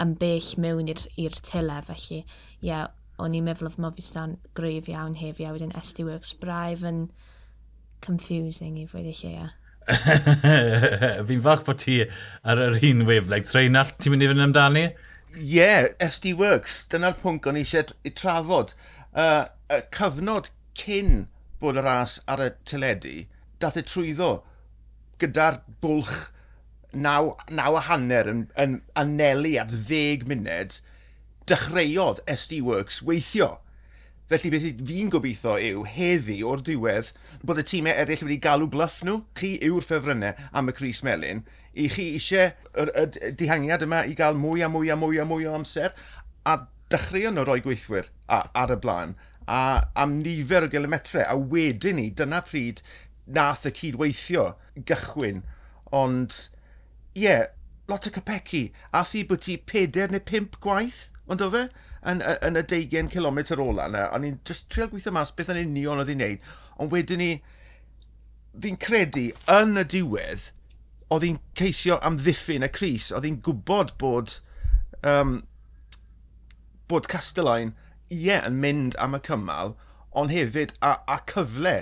yn 0.01 0.15
bell 0.21 0.51
mewn 0.61 0.91
i'r 0.91 1.37
tyle. 1.45 1.81
Felly, 1.87 2.21
ie, 2.21 2.69
yeah, 2.69 2.87
o'n 3.21 3.35
i'n 3.37 3.45
meddwl 3.45 3.69
oedd 3.69 3.81
Mofistan 3.81 4.37
gref 4.57 4.89
iawn 4.89 5.17
hefio, 5.19 5.49
a 5.49 5.55
wedyn 5.55 5.73
SD 5.77 6.05
Works 6.07 6.33
braidd 6.41 6.85
yn 6.87 7.03
confusing 8.05 8.79
i 8.81 8.87
fwyd 8.89 9.11
i 9.11 9.17
lle, 9.21 9.33
ie. 9.41 9.49
fi'n 11.27 11.41
fach 11.43 11.63
bod 11.67 11.81
ti 11.81 12.01
ar 12.01 12.61
yr 12.67 12.79
un 12.91 13.05
wefleg. 13.09 13.47
Rheinald, 13.53 13.97
ti'n 13.97 14.15
mynd 14.15 14.25
i 14.25 14.31
fynd 14.31 14.45
amdani? 14.47 14.85
Ie, 15.31 15.45
yeah, 15.55 15.91
SD 16.07 16.33
Works. 16.39 16.81
Dyna'r 16.91 17.17
pwnc 17.21 17.47
o'n 17.47 17.59
i 17.59 17.65
eisiau 17.65 18.13
trafod 18.17 18.75
uh, 19.15 19.49
y 19.71 19.81
cyfnod 19.95 20.51
cyn 20.77 21.25
bod 21.61 21.79
y 21.79 21.85
ras 21.85 22.19
ar 22.31 22.43
y 22.43 22.51
teledu, 22.67 23.17
dath 23.61 23.79
e 23.79 23.85
trwyddo 23.85 24.31
gyda'r 25.21 25.59
bwlch 25.83 26.31
naw, 26.93 27.35
naw 27.51 27.77
a 27.77 27.83
hanner 27.87 28.29
yn, 28.31 28.45
yn 28.59 28.79
anelu 28.97 29.57
at 29.61 29.73
ddeg 29.73 30.25
munud, 30.29 30.79
dechreuodd 31.49 32.23
SD 32.29 32.61
Works 32.65 33.01
weithio. 33.05 33.57
Felly 34.31 34.51
beth 34.53 34.67
fi'n 34.87 35.09
gobeithio 35.11 35.57
yw 35.59 35.81
heddi 35.91 36.37
o'r 36.47 36.61
diwedd 36.63 37.09
bod 37.43 37.59
y 37.59 37.65
tîmau 37.67 37.91
eraill 37.99 38.23
wedi 38.23 38.37
galw 38.43 38.69
bluff 38.71 39.01
nhw. 39.03 39.25
Chi 39.35 39.57
yw'r 39.67 39.83
ffefrynnau 39.83 40.37
am 40.55 40.71
y 40.71 40.75
Cris 40.77 41.01
Melin. 41.03 41.43
I 41.75 41.89
chi 41.91 42.13
eisiau 42.15 42.53
y, 42.71 42.85
y, 42.87 43.03
y 43.27 43.33
dihangiad 43.41 43.83
yma 43.83 44.05
i 44.07 44.15
gael 44.15 44.39
mwy 44.39 44.63
a 44.63 44.71
mwy 44.71 44.93
a 44.93 44.95
mwy 44.99 45.19
a 45.19 45.27
mwy 45.27 45.49
o 45.49 45.57
amser. 45.57 45.91
A 46.47 46.61
dechreuon 46.91 47.37
nhw 47.37 47.45
roi 47.47 47.61
gweithwyr 47.63 48.09
a, 48.27 48.43
ar 48.57 48.73
y 48.75 48.79
blaen 48.83 49.15
a 49.51 49.61
am 49.95 50.19
nifer 50.21 50.67
o 50.67 50.71
gilometre 50.71 51.23
a 51.27 51.35
wedyn 51.35 51.97
ni 51.99 52.09
dyna 52.15 52.41
pryd 52.45 52.81
nath 53.25 53.65
y 53.67 53.73
cydweithio 53.77 54.51
gychwyn. 54.87 55.41
Ond 55.91 56.35
ie 57.17 57.25
yeah, 57.25 57.47
lot 57.91 58.07
o 58.07 58.13
capeci 58.13 58.69
a 58.95 59.03
thi 59.07 59.23
bod 59.27 59.43
ti 59.45 59.57
4 59.71 60.11
neu 60.13 60.23
5 60.27 60.59
gwaith 60.63 61.01
ond 61.27 61.43
o 61.43 61.49
fe 61.53 61.65
yn, 62.07 62.21
yn 62.21 62.59
y 62.59 62.63
20 62.63 63.11
km 63.13 63.41
ola. 63.59 63.89
Yna 63.89 64.07
o'n 64.15 64.27
i'n 64.27 64.39
just 64.47 64.69
trial 64.71 64.91
gweithio 64.91 65.13
mas 65.15 65.33
beth 65.35 65.51
yn 65.53 65.63
union 65.65 66.01
oedd 66.01 66.11
hi'n 66.11 66.23
neud. 66.23 66.49
Ond 66.81 66.93
wedyn 66.93 67.21
ni 67.21 67.31
fi'n 68.61 68.79
credu 68.81 69.29
yn 69.51 69.79
y 69.79 69.85
diwedd 69.95 70.49
oedd 71.11 71.27
hi'n 71.27 71.39
ceisio 71.59 71.99
am 72.07 72.19
ddiffyn 72.21 72.65
y 72.67 72.71
Cris, 72.71 73.09
oedd 73.11 73.27
hi'n 73.27 73.41
gwybod 73.43 73.95
bod 73.99 74.37
um, 75.07 75.41
bod 76.91 77.09
Castellain, 77.11 77.73
ie, 78.11 78.37
yn 78.37 78.59
mynd 78.61 78.97
am 79.01 79.15
y 79.17 79.21
cymal, 79.25 79.75
ond 80.11 80.33
hefyd 80.33 80.75
a, 80.83 80.97
a 81.07 81.19
cyfle 81.31 81.77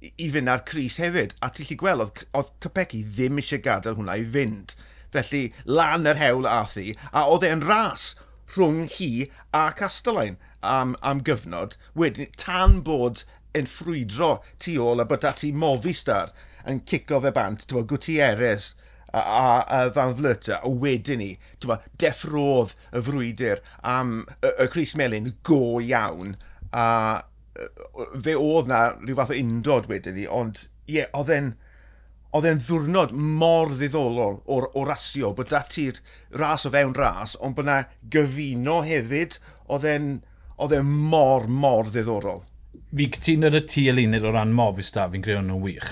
i, 0.00 0.28
fynd 0.32 0.52
ar 0.52 0.64
Cris 0.68 0.98
hefyd. 1.00 1.34
A 1.40 1.50
ti'n 1.52 1.68
lli 1.68 1.78
gweld, 1.80 2.04
oedd, 2.04 2.24
oedd 2.36 2.52
Capecchi 2.64 3.02
ddim 3.04 3.40
eisiau 3.40 3.62
gadael 3.64 3.98
hwnna 3.98 4.18
i 4.20 4.26
fynd. 4.36 4.76
Felly, 5.14 5.48
lan 5.66 6.06
yr 6.06 6.20
hewl 6.20 6.48
a 6.48 6.60
thi, 6.70 6.92
a 7.10 7.24
oedd 7.32 7.46
e'n 7.48 7.64
ras 7.66 8.12
rhwng 8.54 8.86
hi 8.98 9.10
a 9.56 9.70
Castellain 9.76 10.36
am, 10.62 10.96
am 11.02 11.22
gyfnod, 11.26 11.76
wedyn 11.98 12.30
tan 12.38 12.80
bod 12.86 13.24
yn 13.56 13.66
ffrwydro 13.66 14.36
tu 14.62 14.76
ôl 14.82 15.02
a 15.02 15.06
bod 15.08 15.26
ati 15.26 15.50
Movistar 15.52 16.34
yn 16.68 16.82
cico 16.86 17.20
fe 17.24 17.32
bant, 17.34 17.66
ti'n 17.66 17.88
Gutierrez, 17.90 18.72
a, 19.12 19.22
a, 19.22 19.46
a 19.76 19.80
Van 19.94 20.14
Vlta, 20.18 20.60
a 20.60 20.70
wedyn 20.82 21.22
ni, 21.22 21.30
tyma, 21.62 21.80
deffrodd 22.00 22.76
y 22.94 23.02
frwydr 23.06 23.64
am 23.86 24.20
y, 24.40 24.52
y 24.52 24.68
Chris 24.72 24.94
Melin 24.98 25.32
go 25.46 25.80
iawn, 25.82 26.36
a 26.70 26.86
fe 28.22 28.36
oedd 28.38 28.70
na 28.70 28.84
rhyw 29.00 29.18
fath 29.18 29.34
o 29.34 29.40
undod 29.40 29.90
wedyn 29.90 30.16
ni, 30.16 30.28
ond 30.30 30.64
ie, 30.86 31.00
yeah, 31.00 31.10
oedd 31.16 31.32
e'n 31.34 31.52
oedd 32.36 32.46
e'n 32.46 32.60
ddwrnod 32.62 33.12
mor 33.14 33.72
ddiddorol 33.74 34.36
o'r, 34.46 34.68
o 34.78 34.84
rasio, 34.86 35.32
bod 35.34 35.50
dati'r 35.50 35.98
ras 36.38 36.66
o 36.68 36.70
fewn 36.70 36.94
ras, 36.94 37.34
ond 37.42 37.56
bod 37.58 37.66
na 37.66 37.80
gyfuno 38.14 38.80
hefyd, 38.86 39.40
oedd 39.66 39.86
e'n 39.90 40.12
oedd 40.60 40.76
e'n 40.76 40.92
mor, 41.10 41.48
mor 41.48 41.90
ddiddorol. 41.90 42.44
Fi 42.94 43.08
cytuno 43.16 43.50
y 43.50 43.64
tu 43.66 43.86
elunid 43.90 44.26
o 44.26 44.32
ran 44.34 44.54
mofis 44.54 44.92
da, 44.94 45.08
fi'n 45.10 45.24
greu 45.24 45.42
nhw'n 45.42 45.64
wych. 45.64 45.90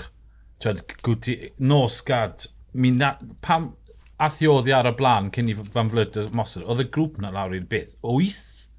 Twed, 0.63 0.83
gwti, 1.03 1.35
nosgad 1.59 2.47
mi 2.73 2.91
na, 2.95 3.13
pam 3.45 3.71
athioddi 4.19 4.73
ar 4.75 4.89
y 4.89 4.95
blaen 4.99 5.29
cyn 5.35 5.51
i 5.51 5.55
fan 5.57 5.91
flyd 5.93 6.17
y 6.19 6.25
mosod, 6.35 6.65
oedd 6.67 6.83
y 6.83 6.89
grŵp 6.95 7.19
na 7.23 7.31
lawr 7.33 7.55
i'r 7.55 7.67
beth. 7.69 7.95
Wyth, 8.03 8.69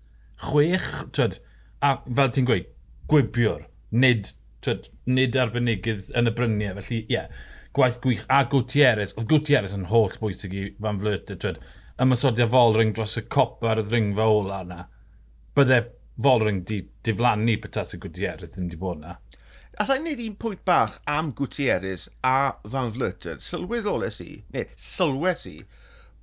chwech, 0.48 0.90
twyd, 1.16 1.38
a 1.84 1.96
fel 2.04 2.34
ti'n 2.34 2.48
gweud, 2.48 2.68
gwibiwr, 3.10 3.64
nid, 3.90 4.34
twyd, 4.64 4.90
nid 5.08 5.38
arbenigydd 5.40 6.10
yn 6.18 6.30
y 6.30 6.34
bryniau. 6.36 6.76
Felly, 6.80 7.00
ie, 7.02 7.16
yeah, 7.16 7.46
gwaith 7.76 8.00
gwych. 8.04 8.26
A 8.28 8.42
Gwtieres, 8.50 9.14
oedd 9.16 9.30
Gwtieres 9.30 9.76
yn 9.76 9.88
holl 9.90 10.16
bwysig 10.20 10.56
i 10.56 10.66
fan 10.80 11.00
flyd, 11.00 11.30
twyd, 11.30 11.60
ymysodiad 12.00 12.52
Folring 12.52 12.92
dros 12.96 13.18
y 13.20 13.24
cop 13.32 13.64
ar 13.66 13.80
y 13.82 13.86
ddringfa 13.86 14.28
ola 14.28 14.60
yna. 14.64 14.84
Bydde 15.56 15.82
Folring 16.20 16.62
di 16.68 16.82
diflannu 17.06 17.56
petas 17.62 17.96
y 17.96 18.00
Gwtieres 18.02 18.54
ddim 18.54 18.68
di 18.72 18.78
bod 18.80 19.00
yna. 19.00 19.16
Alla 19.78 19.96
i 19.96 20.00
wneud 20.02 20.20
un 20.24 20.36
pwynt 20.42 20.64
bach 20.66 20.96
am 21.06 21.30
Gutierrez 21.36 22.08
a 22.26 22.56
Van 22.72 22.90
Vleuter. 22.90 23.38
Sylweddoles 23.38 24.18
i, 24.24 24.40
neu 24.50 24.66
sylwes 24.74 25.44
i, 25.46 25.60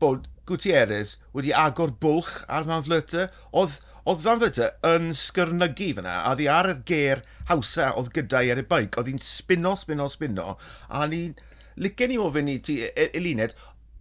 bod 0.01 0.27
Gutierrez 0.48 1.16
wedi 1.36 1.54
agor 1.56 1.94
bwlch 2.01 2.42
ar 2.51 2.68
Van 2.68 2.84
Vleuter. 2.84 3.32
Oedd, 3.56 3.80
oedd 4.04 4.22
Van 4.25 4.42
Vleuter 4.42 4.75
yn 4.92 5.13
sgyrnygu 5.16 5.94
fyna, 5.98 6.20
a 6.27 6.36
ddi 6.36 6.50
ar 6.51 6.74
yr 6.74 6.84
ger 6.92 7.24
hawsa 7.48 7.94
oedd 7.96 8.12
gyda'i 8.18 8.51
ar 8.51 8.62
y 8.62 8.68
baic. 8.68 9.00
Oedd 9.00 9.13
hi'n 9.13 9.24
spino, 9.24 9.77
spino, 9.80 10.10
spino, 10.12 10.58
a 10.89 11.08
ni... 11.08 11.30
Licen 11.77 12.10
i 12.10 12.16
ofyn 12.18 12.48
i 12.50 12.56
ti, 12.66 12.80
e-, 12.89 13.12
Elined, 13.13 13.51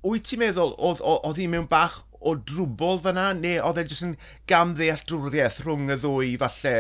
wyt 0.01 0.25
ti'n 0.25 0.41
meddwl 0.41 0.71
oedd, 0.81 1.03
oedd 1.05 1.37
hi 1.37 1.49
mewn 1.53 1.67
bach 1.69 1.99
o 2.27 2.33
drwbl 2.49 3.03
fyna, 3.05 3.27
neu 3.37 3.61
oedd 3.63 3.83
e 3.83 3.85
jyst 3.87 4.07
yn 4.07 4.15
gam 4.51 4.73
drwriaeth 4.77 5.61
rhwng 5.63 5.93
y 5.93 5.99
ddwy 6.01 6.31
falle 6.41 6.73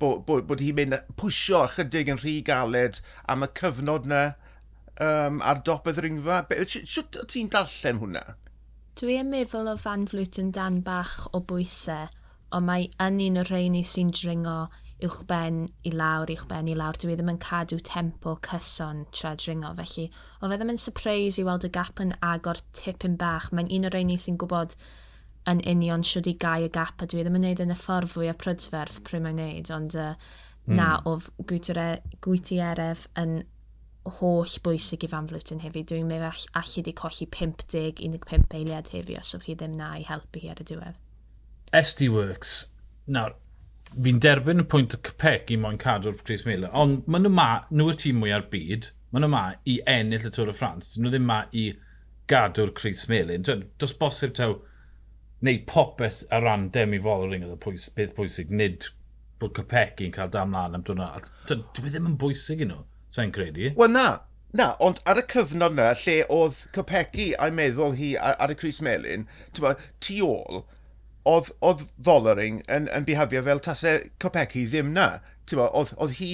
bod, 0.00 0.24
bod, 0.28 0.46
bod 0.48 0.62
hi'n 0.64 0.76
mynd 0.78 0.98
pwysio 1.20 1.62
ychydig 1.66 2.10
yn 2.12 2.20
rhy 2.22 2.40
galed 2.46 3.00
am 3.32 3.46
y 3.46 3.50
cyfnod 3.60 4.08
na 4.10 4.24
um, 5.00 5.40
ar 5.42 5.62
dop 5.66 5.88
y 5.88 5.94
ddringfa. 5.96 6.42
Sut 6.84 7.20
ti'n 7.32 7.52
darllen 7.52 8.02
hwnna? 8.02 8.24
Dwi 8.96 9.18
yn 9.20 9.28
meddwl 9.32 9.68
o 9.68 9.76
fan 9.76 10.06
flwt 10.08 10.40
yn 10.40 10.52
dan 10.56 10.80
bach 10.84 11.26
o 11.36 11.42
bwysau, 11.44 12.08
ond 12.56 12.68
mae 12.68 12.88
yn 13.02 13.20
un 13.26 13.40
o'r 13.42 13.50
rheini 13.52 13.82
sy'n 13.84 14.12
dringo 14.16 14.66
uwchben 15.04 15.66
i 15.84 15.90
lawr, 15.92 16.30
uwchben 16.32 16.70
i 16.72 16.76
lawr. 16.78 16.96
Dwi 16.96 17.16
ddim 17.18 17.34
yn 17.34 17.40
cadw 17.44 17.76
tempo 17.84 18.38
cyson 18.46 19.04
tra 19.12 19.34
dringo, 19.36 19.74
felly 19.76 20.06
o 20.40 20.48
fe 20.48 20.56
ddim 20.56 20.72
yn 20.72 20.80
surprise 20.80 21.42
i 21.42 21.44
weld 21.44 21.68
y 21.68 21.72
gap 21.74 22.00
yn 22.00 22.14
agor 22.24 22.62
tipyn 22.78 23.18
bach. 23.20 23.50
Mae'n 23.52 23.68
un 23.76 23.90
o'r 23.90 23.98
rheini 23.98 24.16
sy'n 24.20 24.40
gwybod 24.40 24.78
yn 25.50 25.62
union 25.70 26.04
siwr 26.06 26.30
i 26.30 26.36
gau 26.42 26.66
y 26.66 26.70
gap 26.72 27.02
a 27.02 27.08
dwi 27.10 27.22
ddim 27.22 27.38
yn 27.38 27.44
gwneud 27.44 27.62
yn 27.66 27.74
y 27.74 27.78
ffordd 27.78 28.10
fwy 28.12 28.30
o 28.32 28.36
prydferth 28.38 29.02
pryd 29.06 29.22
mae'n 29.24 29.38
gwneud, 29.40 29.70
ond 29.76 29.98
uh, 29.98 30.14
mm. 30.66 30.74
na, 30.74 30.88
hmm. 30.96 31.12
oedd 31.12 32.16
Gwtieref 32.26 33.06
yn 33.22 33.38
holl 34.18 34.58
bwysig 34.62 35.06
i 35.06 35.10
Fan 35.10 35.28
flwtyn 35.30 35.62
hefyd. 35.64 35.88
Dwi'n 35.90 36.06
meddwl 36.10 36.28
all, 36.28 36.44
allu 36.60 36.84
di 36.86 36.94
colli 36.96 37.26
50-15 37.36 38.54
eiliad 38.58 38.92
hefyd 38.94 39.18
os 39.20 39.34
oedd 39.36 39.48
hi 39.48 39.56
ddim 39.58 39.74
na 39.78 39.94
i 39.98 40.04
helpu 40.06 40.42
hi 40.42 40.52
ar 40.52 40.62
y 40.62 40.68
diwedd. 40.68 41.00
SD 41.74 42.10
Works. 42.14 42.54
Nawr, 43.10 43.34
fi'n 43.94 44.20
derbyn 44.22 44.62
y 44.62 44.66
pwynt 44.70 44.94
y 44.94 45.00
cypec 45.08 45.50
i 45.54 45.58
moyn 45.62 45.80
cadw'r 45.82 46.18
Chris 46.22 46.46
Miller, 46.46 46.70
ond 46.74 47.06
maen 47.10 47.26
nhw 47.26 47.34
ma, 47.34 47.48
nhw 47.70 47.90
y 47.92 47.98
tîm 48.02 48.22
mwy 48.22 48.34
ar 48.34 48.46
byd, 48.52 48.90
maen 49.10 49.26
nhw 49.26 49.32
ma 49.32 49.42
i 49.66 49.80
ennill 49.90 50.26
y 50.26 50.32
Tôr 50.34 50.50
y 50.50 50.56
Ffrans, 50.56 50.94
nhw 50.98 51.12
ddim 51.12 51.26
ma 51.28 51.42
i 51.54 51.68
gadw'r 52.30 52.74
Chris 52.74 53.06
Melin. 53.10 53.46
dos 53.78 53.94
bosib 53.98 54.34
taw 54.34 54.58
neu 55.44 55.58
popeth 55.68 56.22
ar 56.32 56.44
ran 56.46 56.68
demi 56.74 57.00
following 57.02 57.44
oedd 57.44 57.56
y 57.56 57.60
pwys, 57.62 57.88
beth 57.96 58.14
pwysig, 58.16 58.52
nid 58.52 58.88
bod 59.40 59.52
Capecchi 59.56 60.08
yn 60.08 60.14
cael 60.14 60.32
dam 60.32 60.54
lan 60.56 60.78
am 60.78 60.84
dwrnod. 60.86 61.28
Dwi 61.50 61.90
e 61.90 61.92
ddim 61.92 62.08
yn 62.12 62.16
bwysig 62.20 62.62
i 62.64 62.68
nhw, 62.70 62.84
sa'n 63.12 63.34
credu. 63.36 63.68
E? 63.68 63.74
Wel 63.76 63.92
na, 63.92 64.06
na, 64.56 64.70
ond 64.82 65.02
ar 65.08 65.20
y 65.20 65.26
cyfnod 65.32 65.76
na, 65.76 65.90
lle 66.00 66.22
oedd 66.32 66.62
Capecchi 66.76 67.32
a'i 67.36 67.52
meddwl 67.54 67.98
hi 68.00 68.14
ar, 68.16 68.38
ar 68.40 68.54
y 68.54 68.58
Chris 68.58 68.80
Melin, 68.84 69.28
tu 69.52 69.66
ôl, 70.24 70.64
oedd, 71.26 71.52
oedd 71.60 71.86
Follering 72.08 72.62
yn, 72.72 72.88
yn 72.94 73.08
bihafio 73.08 73.44
fel 73.46 73.62
tasau 73.64 74.06
Capecchi 74.22 74.64
ddim 74.70 74.94
na. 74.96 75.18
Oedd, 75.52 75.92
oedd 75.94 76.16
hi 76.18 76.30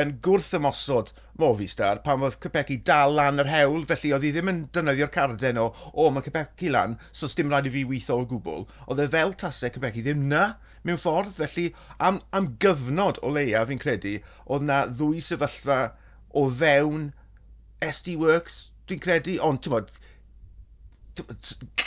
yn 0.00 0.16
gwrth 0.24 0.52
ymosod 0.58 1.12
Movistar 1.40 2.00
pan 2.04 2.22
oedd 2.22 2.36
Cybeci 2.42 2.76
dal 2.86 3.16
lan 3.18 3.42
yr 3.42 3.50
hewl, 3.50 3.86
felly 3.88 4.12
oedd 4.14 4.26
hi 4.26 4.30
ddim 4.34 4.50
yn 4.52 4.60
dynyddio'r 4.74 5.12
carden 5.14 5.58
o, 5.62 5.70
o 5.92 6.10
mae 6.14 6.26
Cybeci 6.26 6.70
lan, 6.70 6.98
so 7.10 7.30
sdim 7.30 7.50
rhaid 7.50 7.68
i 7.70 7.74
fi 7.74 7.82
weithio 7.88 8.20
o 8.22 8.28
gwbl. 8.30 8.66
Oedd 8.86 9.02
e 9.02 9.08
fel 9.14 9.34
tasau 9.40 9.72
Cybeci 9.74 10.04
ddim 10.06 10.26
na 10.30 10.44
mewn 10.84 11.00
ffordd, 11.00 11.34
felly 11.38 11.70
am, 11.98 12.20
am 12.36 12.52
gyfnod 12.62 13.18
o 13.24 13.32
leia 13.34 13.64
fi'n 13.68 13.82
credu, 13.82 14.18
oedd 14.46 14.66
na 14.68 14.84
ddwy 14.90 15.22
sefyllfa 15.24 15.80
o 16.34 16.46
fewn 16.52 17.12
SD 17.84 18.18
Works, 18.20 18.58
dwi'n 18.88 19.02
credu, 19.02 19.38
ond 19.42 19.62
ti'n 19.64 19.74
bod, 19.74 19.92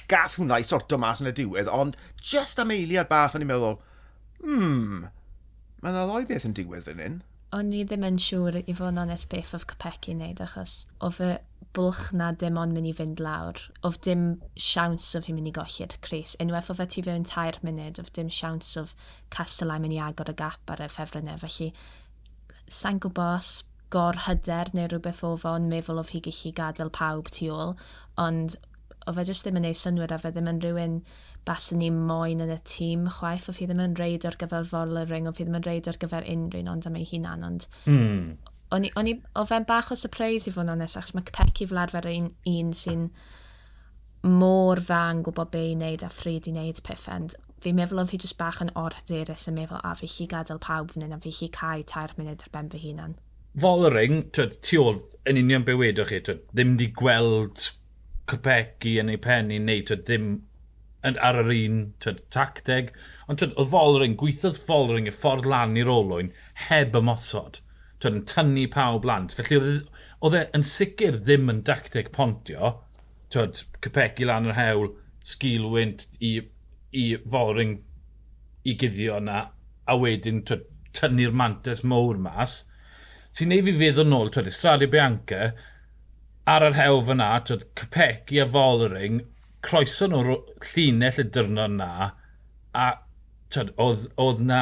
gath 0.07 0.37
hwnna 0.39 0.59
i 0.61 0.65
sorto 0.65 0.97
mas 0.99 1.21
yn 1.21 1.31
y 1.31 1.35
diwedd, 1.35 1.69
ond 1.71 1.97
just 2.23 2.59
am 2.63 2.73
eiliad 2.73 3.09
bach 3.11 3.35
o'n 3.35 3.43
i'n 3.45 3.51
meddwl, 3.51 3.79
hmm, 4.43 5.07
mae 5.81 5.93
yna 5.93 6.05
ddoi 6.07 6.27
beth 6.29 6.47
yn 6.47 6.55
diwedd 6.57 6.89
yn 6.93 7.03
un. 7.05 7.17
O'n 7.55 7.69
i 7.71 7.83
ddim 7.87 8.03
yn 8.03 8.17
siŵr 8.19 8.57
i 8.59 8.73
fod 8.75 8.91
yn 8.91 9.03
onest 9.05 9.29
beth 9.31 9.53
oedd 9.55 9.67
Capecchi 9.69 10.15
wneud 10.15 10.41
achos 10.43 10.81
o 10.99 11.09
fy 11.15 11.29
bwlch 11.77 12.09
na 12.19 12.31
dim 12.41 12.57
ond 12.59 12.75
mynd 12.75 12.89
i 12.89 12.93
fynd 12.97 13.21
lawr. 13.23 13.61
Oedd 13.87 14.01
dim 14.07 14.25
siawns 14.67 15.07
o 15.15 15.21
fi 15.23 15.35
mynd 15.35 15.51
i 15.51 15.53
golli'r 15.55 15.95
Cris. 16.03 16.35
Unwaith 16.43 16.71
o 16.73 16.75
fe 16.79 16.87
ti 16.91 17.03
fewn 17.05 17.27
tair 17.29 17.59
munud, 17.63 18.01
oedd 18.01 18.11
dim 18.17 18.31
siawns 18.33 18.73
o 18.81 18.83
Castellai 19.33 19.79
mynd 19.83 19.95
i 19.95 20.01
agor 20.03 20.33
y 20.33 20.35
gap 20.41 20.73
ar 20.73 20.83
y 20.83 20.89
ffefrynnau. 20.91 21.39
Felly, 21.43 21.69
sa'n 22.79 22.99
gwybod 23.03 23.51
gor 23.95 24.23
hyder 24.25 24.73
neu 24.75 24.89
rhywbeth 24.91 25.23
o 25.23 25.35
fo'n 25.39 25.69
meddwl 25.71 26.01
o 26.01 26.07
fi 26.07 26.19
gallu 26.25 26.51
gadael 26.57 26.91
pawb 26.97 27.31
tu 27.31 27.47
ôl, 27.55 27.77
ond 28.19 28.57
o 29.07 29.13
fe 29.15 29.23
jyst 29.29 29.47
ddim 29.47 29.59
yn 29.61 29.65
neud 29.67 29.79
synwyr 29.79 30.13
a 30.13 30.19
fe 30.21 30.33
ddim 30.35 30.49
yn 30.51 30.59
rhywun 30.63 30.99
baswn 31.47 31.81
ni 31.81 31.89
moyn 31.93 32.43
yn 32.43 32.51
y 32.51 32.59
tîm 32.67 33.07
chwaith, 33.17 33.47
o 33.49 33.55
fi 33.55 33.67
ddim 33.69 33.81
yn 33.83 33.95
reid 33.99 34.27
o'r 34.27 34.37
gyfer 34.41 34.67
foler 34.67 35.09
ring, 35.09 35.29
oedd 35.29 35.39
hi 35.39 35.47
ddim 35.47 35.59
yn 35.61 35.67
reid 35.67 35.89
o'r 35.89 35.99
gyfer 36.01 36.27
unrhyw 36.27 36.69
ond 36.73 36.87
am 36.89 36.99
ei 36.99 37.07
hunan, 37.07 37.45
ond 37.47 37.67
mm. 37.87 38.21
o'n 38.75 39.11
i, 39.11 39.17
o 39.39 39.47
fe'n 39.47 39.67
bach 39.69 39.93
o 39.95 39.99
surprise 39.99 40.49
i 40.49 40.55
fod 40.55 40.67
yn 40.67 40.75
onest, 40.75 40.99
achos 40.99 41.15
mae 41.15 41.27
Peci 41.31 41.69
fel 41.69 41.83
arfer 41.83 42.09
un, 42.11 42.31
un 42.51 42.73
sy'n 42.75 43.09
mor 44.27 44.81
dda 44.83 45.03
yn 45.13 45.23
gwybod 45.23 45.53
be 45.53 45.63
i 45.69 45.75
wneud 45.75 46.03
a 46.03 46.11
ffrid 46.11 46.49
i 46.49 46.55
wneud 46.55 46.83
pethau, 46.83 47.21
ond 47.21 47.37
fi'n 47.63 47.77
meddwl 47.77 48.03
oedd 48.03 48.11
fi 48.11 48.19
jyst 48.21 48.37
bach 48.39 48.59
yn 48.65 48.73
ordyrus 48.77 49.47
yn 49.49 49.57
meddwl 49.57 49.81
a 49.81 49.93
fi 49.97 50.09
chi 50.11 50.27
gadael 50.29 50.59
pawb 50.61 50.91
fan 50.93 51.07
hyn 51.07 51.15
a 51.15 51.21
fi 51.23 51.33
chi 51.33 51.49
cael 51.53 51.85
tair 51.87 52.13
munud 52.17 52.43
ar 52.43 52.53
ben 52.53 52.69
fy 52.73 52.83
hunan. 52.83 53.15
Follering, 53.57 54.27
tu 54.35 54.81
ôl 54.83 54.99
yn 55.29 55.39
union 55.41 55.63
be 55.65 55.73
wedwch 55.77 56.11
chi, 56.11 56.19
twyd, 56.27 56.43
ddim 56.51 56.75
di 56.77 56.91
gweld 56.93 57.69
Cwpeci 58.27 58.97
yn 59.01 59.11
ei 59.13 59.19
pen 59.23 59.51
i 59.53 59.59
wneud 59.61 59.87
twyd, 59.89 60.03
ddim 60.07 60.31
yn, 61.07 61.17
ar 61.23 61.39
yr 61.43 61.51
un 61.53 61.79
twyd, 62.03 62.23
tacteg. 62.33 62.91
Ond 63.27 63.41
twyd, 63.41 63.55
oedd 63.59 63.71
Folring, 63.71 64.17
gweithodd 64.19 64.59
Folring 64.67 65.07
y 65.09 65.13
ffordd 65.15 65.47
lan 65.49 65.77
i'r 65.79 65.91
olwyn 65.91 66.33
heb 66.67 66.97
ymosod. 66.99 67.61
Twyd, 68.01 68.19
yn 68.19 68.25
tynnu 68.29 68.67
pawb 68.73 69.03
blant. 69.05 69.35
Felly 69.37 69.59
oedd 69.61 70.37
e, 70.37 70.43
e 70.43 70.45
yn 70.57 70.65
sicr 70.67 71.19
ddim 71.21 71.51
yn 71.53 71.63
dacteg 71.67 72.11
pontio. 72.15 72.73
Twyd, 73.33 73.63
Cwpeci 73.83 74.27
lan 74.27 74.49
yr 74.51 74.57
hewl, 74.57 74.91
sgilwynt 75.27 76.07
i, 76.23 76.33
i 76.91 77.05
Folring 77.27 77.77
i 78.67 78.75
guddio 78.79 79.21
yna. 79.21 79.45
A 79.87 79.95
wedyn 79.95 80.43
tynnu'r 80.47 81.35
mantes 81.35 81.83
mowr 81.87 82.19
mas. 82.19 82.59
Ti'n 83.37 83.51
neud 83.53 83.67
fi 83.67 83.73
feddwl 83.79 84.07
nôl, 84.09 84.31
twyd, 84.33 84.49
Estradio 84.49 84.89
Bianca, 84.91 85.51
ar 86.47 86.63
yr 86.63 86.77
hew 86.77 87.01
fyna, 87.09 87.31
twyd, 87.47 87.65
Capecchi 87.79 88.39
a 88.43 88.47
Follering, 88.53 89.21
croeso 89.65 90.07
nhw 90.07 90.39
llinell 90.71 91.21
y 91.21 91.27
dyrnod 91.35 91.75
na, 91.79 92.11
a 92.71 92.87
tyd, 93.53 93.73
oedd, 93.81 94.07
oedd 94.21 94.43
na 94.47 94.61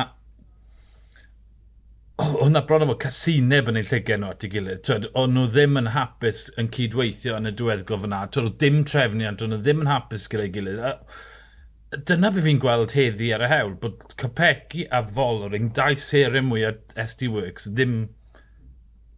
oedd 2.16 2.54
na 2.54 2.62
bron 2.64 2.86
o 2.86 2.88
fod 2.88 3.02
casineb 3.04 3.68
yn 3.68 3.80
ei 3.82 3.88
llygen 3.90 4.22
nhw 4.24 4.32
at 4.32 4.46
ei 4.48 4.52
gilydd. 4.54 4.84
Twyd, 4.88 5.08
oedd 5.20 5.34
nhw 5.36 5.46
ddim 5.52 5.80
yn 5.82 5.92
hapus 5.92 6.46
yn 6.62 6.70
cydweithio 6.72 7.38
yn 7.42 7.50
y 7.50 7.54
diweddglo 7.60 8.00
fyna. 8.06 8.22
Twyd, 8.32 8.50
oedd 8.50 8.60
dim 8.64 8.84
trefniant, 8.88 9.44
oedd 9.44 9.52
nhw 9.52 9.64
ddim 9.64 9.84
yn 9.84 9.92
hapus 9.92 10.30
gyda'i 10.32 10.52
gilydd. 10.56 10.84
A 10.86 12.00
dyna 12.08 12.32
beth 12.34 12.48
fi'n 12.48 12.62
gweld 12.64 12.96
heddi 12.96 13.34
ar 13.36 13.44
y 13.44 13.50
hewl, 13.52 13.76
bod 13.82 14.16
Capecchi 14.22 14.86
a 14.88 15.04
Follering, 15.18 15.74
dau 15.76 15.98
seren 16.00 16.48
mwy 16.48 16.64
o 16.70 16.72
SD 17.04 17.30
Works, 17.36 17.68
ddim 17.76 17.98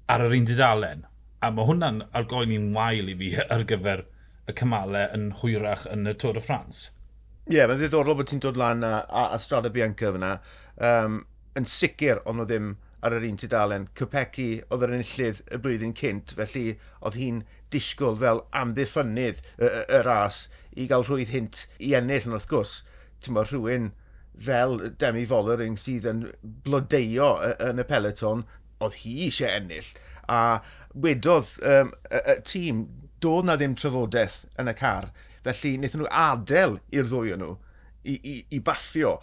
ar 0.10 0.26
yr 0.26 0.36
un 0.40 0.50
didalen. 0.50 1.06
A 1.42 1.52
mae 1.54 1.68
hwnna'n 1.70 2.02
argoen 2.18 2.54
i'n 2.56 2.72
wael 2.76 3.12
i 3.12 3.18
fi 3.18 3.34
ar 3.54 3.66
gyfer 3.70 4.06
y 4.48 4.56
cymalau 4.58 5.12
yn 5.16 5.32
hwyrach 5.42 5.86
yn 5.92 6.10
y 6.10 6.16
Tôr 6.18 6.40
y 6.40 6.44
Ffrans. 6.44 6.84
Ie, 7.48 7.60
yeah, 7.60 7.68
mae'n 7.70 7.80
ddiddorol 7.80 8.18
bod 8.20 8.28
ti'n 8.32 8.42
dod 8.44 8.58
lan 8.60 8.84
a, 8.84 8.98
a, 9.08 9.30
a 9.36 9.40
Strada 9.40 9.72
Bianca 9.72 10.12
fyna. 10.16 10.34
Um, 10.84 11.22
yn 11.58 11.68
sicr, 11.70 12.20
ond 12.28 12.44
o 12.44 12.48
ddim 12.48 12.74
ar 13.06 13.16
yr 13.18 13.28
un 13.28 13.38
tudalen. 13.40 13.88
Cwpeci 13.98 14.48
oedd 14.74 14.84
yr 14.88 14.96
enillydd 14.98 15.44
y 15.54 15.60
blwyddyn 15.62 15.96
cynt, 15.98 16.34
felly 16.38 16.66
oedd 17.00 17.20
hi'n 17.20 17.44
disgwyl 17.74 18.18
fel 18.20 18.44
amddiffynydd 18.58 19.42
y, 19.44 19.68
y, 19.68 19.70
y 20.00 20.02
ras 20.08 20.42
i 20.76 20.88
gael 20.90 21.06
rhwydd 21.06 21.34
hint 21.34 21.66
i 21.84 21.94
ennill, 21.98 22.28
ond 22.30 22.38
wrth 22.38 22.50
gwrs, 22.52 22.76
ti'n 23.22 23.38
bod 23.38 23.52
rhywun 23.52 23.92
fel 24.48 24.78
Demi 25.02 25.26
Follering 25.30 25.78
sydd 25.82 26.08
yn 26.10 26.26
blodeio 26.66 27.32
yn 27.70 27.82
y 27.82 27.88
peleton, 27.90 28.46
oedd 28.84 29.00
hi 29.04 29.16
eisiau 29.28 29.56
ennill. 29.58 29.90
A, 30.28 30.60
wedodd 31.04 31.54
um, 31.64 31.94
y, 32.10 32.22
y 32.22 32.38
tîm, 32.48 32.84
doedd 33.24 33.48
na 33.48 33.58
ddim 33.58 33.76
trafodaeth 33.78 34.44
yn 34.62 34.72
y 34.72 34.76
car. 34.78 35.10
Felly, 35.46 35.78
wnaethon 35.78 36.04
nhw 36.04 36.12
adael 36.12 36.78
i'r 36.94 37.10
ddwy 37.10 37.34
o 37.36 37.40
nhw 37.42 37.56
i, 38.04 38.18
i, 38.18 38.36
i 38.58 38.62
bathio. 38.64 39.18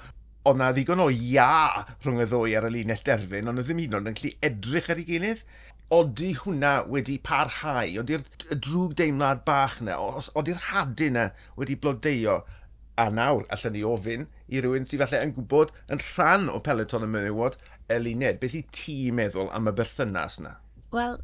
Ond 0.48 0.60
na 0.60 0.72
ddigon 0.76 1.00
o 1.00 1.08
ia 1.12 1.84
rhwng 2.04 2.20
y 2.20 2.26
ddwy 2.28 2.56
ar 2.58 2.66
y 2.68 2.72
linell 2.74 3.04
derfyn, 3.06 3.48
ond 3.48 3.60
oedd 3.60 3.70
ddim 3.70 3.84
un 3.86 3.96
o'n 4.00 4.10
yn 4.10 4.18
gallu 4.18 4.34
edrych 4.44 4.90
ar 4.92 5.00
ei 5.00 5.06
gilydd. 5.08 5.46
Oeddi 5.94 6.32
hwnna 6.40 6.74
wedi 6.90 7.18
parhau, 7.22 7.88
oeddi'r 8.00 8.24
drwg 8.50 8.96
deimlad 8.98 9.44
bach 9.46 9.78
yna, 9.82 9.96
oeddi'r 10.00 10.62
hadu 10.70 11.10
yna 11.12 11.28
wedi 11.60 11.76
blodeio 11.80 12.42
a 12.96 13.08
nawr 13.10 13.44
allan 13.52 13.74
ni 13.74 13.82
ofyn 13.86 14.26
i 14.48 14.60
rywun 14.62 14.86
sydd 14.86 15.02
falle 15.02 15.22
yn 15.26 15.34
gwybod 15.36 15.72
yn 15.92 16.02
rhan 16.02 16.46
o 16.52 16.60
peleton 16.64 17.06
y 17.06 17.10
menywod 17.10 17.58
y 17.90 17.98
luned. 18.00 18.40
Beth 18.42 18.58
i 18.58 18.62
ti 18.74 18.98
meddwl 19.14 19.50
am 19.54 19.70
y 19.70 19.74
berthynas 19.76 20.38
yna? 20.42 20.56
Wel, 20.94 21.18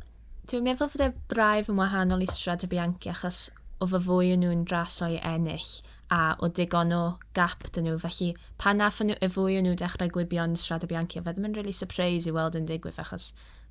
Dwi'n 0.51 0.65
meddwl 0.67 0.89
fod 0.91 1.03
e 1.05 1.07
braidd 1.31 1.69
yn 1.71 1.77
wahanol 1.79 2.25
i 2.25 2.27
Strada 2.27 2.67
Bianchi 2.67 3.07
achos 3.13 3.37
o 3.79 3.87
fy 3.87 3.99
fwy 4.03 4.31
o 4.35 4.39
nhw'n 4.41 4.65
draso 4.67 5.07
i 5.07 5.19
ennill 5.29 5.67
a 6.11 6.23
o 6.43 6.49
digon 6.59 6.95
o 6.97 7.03
gap 7.39 7.69
dyn 7.77 7.85
nhw. 7.87 7.99
Felly 8.03 8.33
pan 8.59 8.81
nath 8.83 8.97
nhw, 9.05 9.15
y 9.23 9.29
fwy 9.31 9.61
o 9.61 9.61
nhw 9.63 9.77
dechrau 9.79 10.11
gwibio'n 10.17 10.57
Strada 10.59 10.89
Bianchi, 10.91 11.21
fe 11.23 11.37
ddim 11.37 11.45
yn 11.47 11.55
really 11.55 11.75
surprise 11.81 12.27
i 12.27 12.33
weld 12.35 12.59
yn 12.59 12.67
digwydd 12.67 12.99
achos 12.99 13.29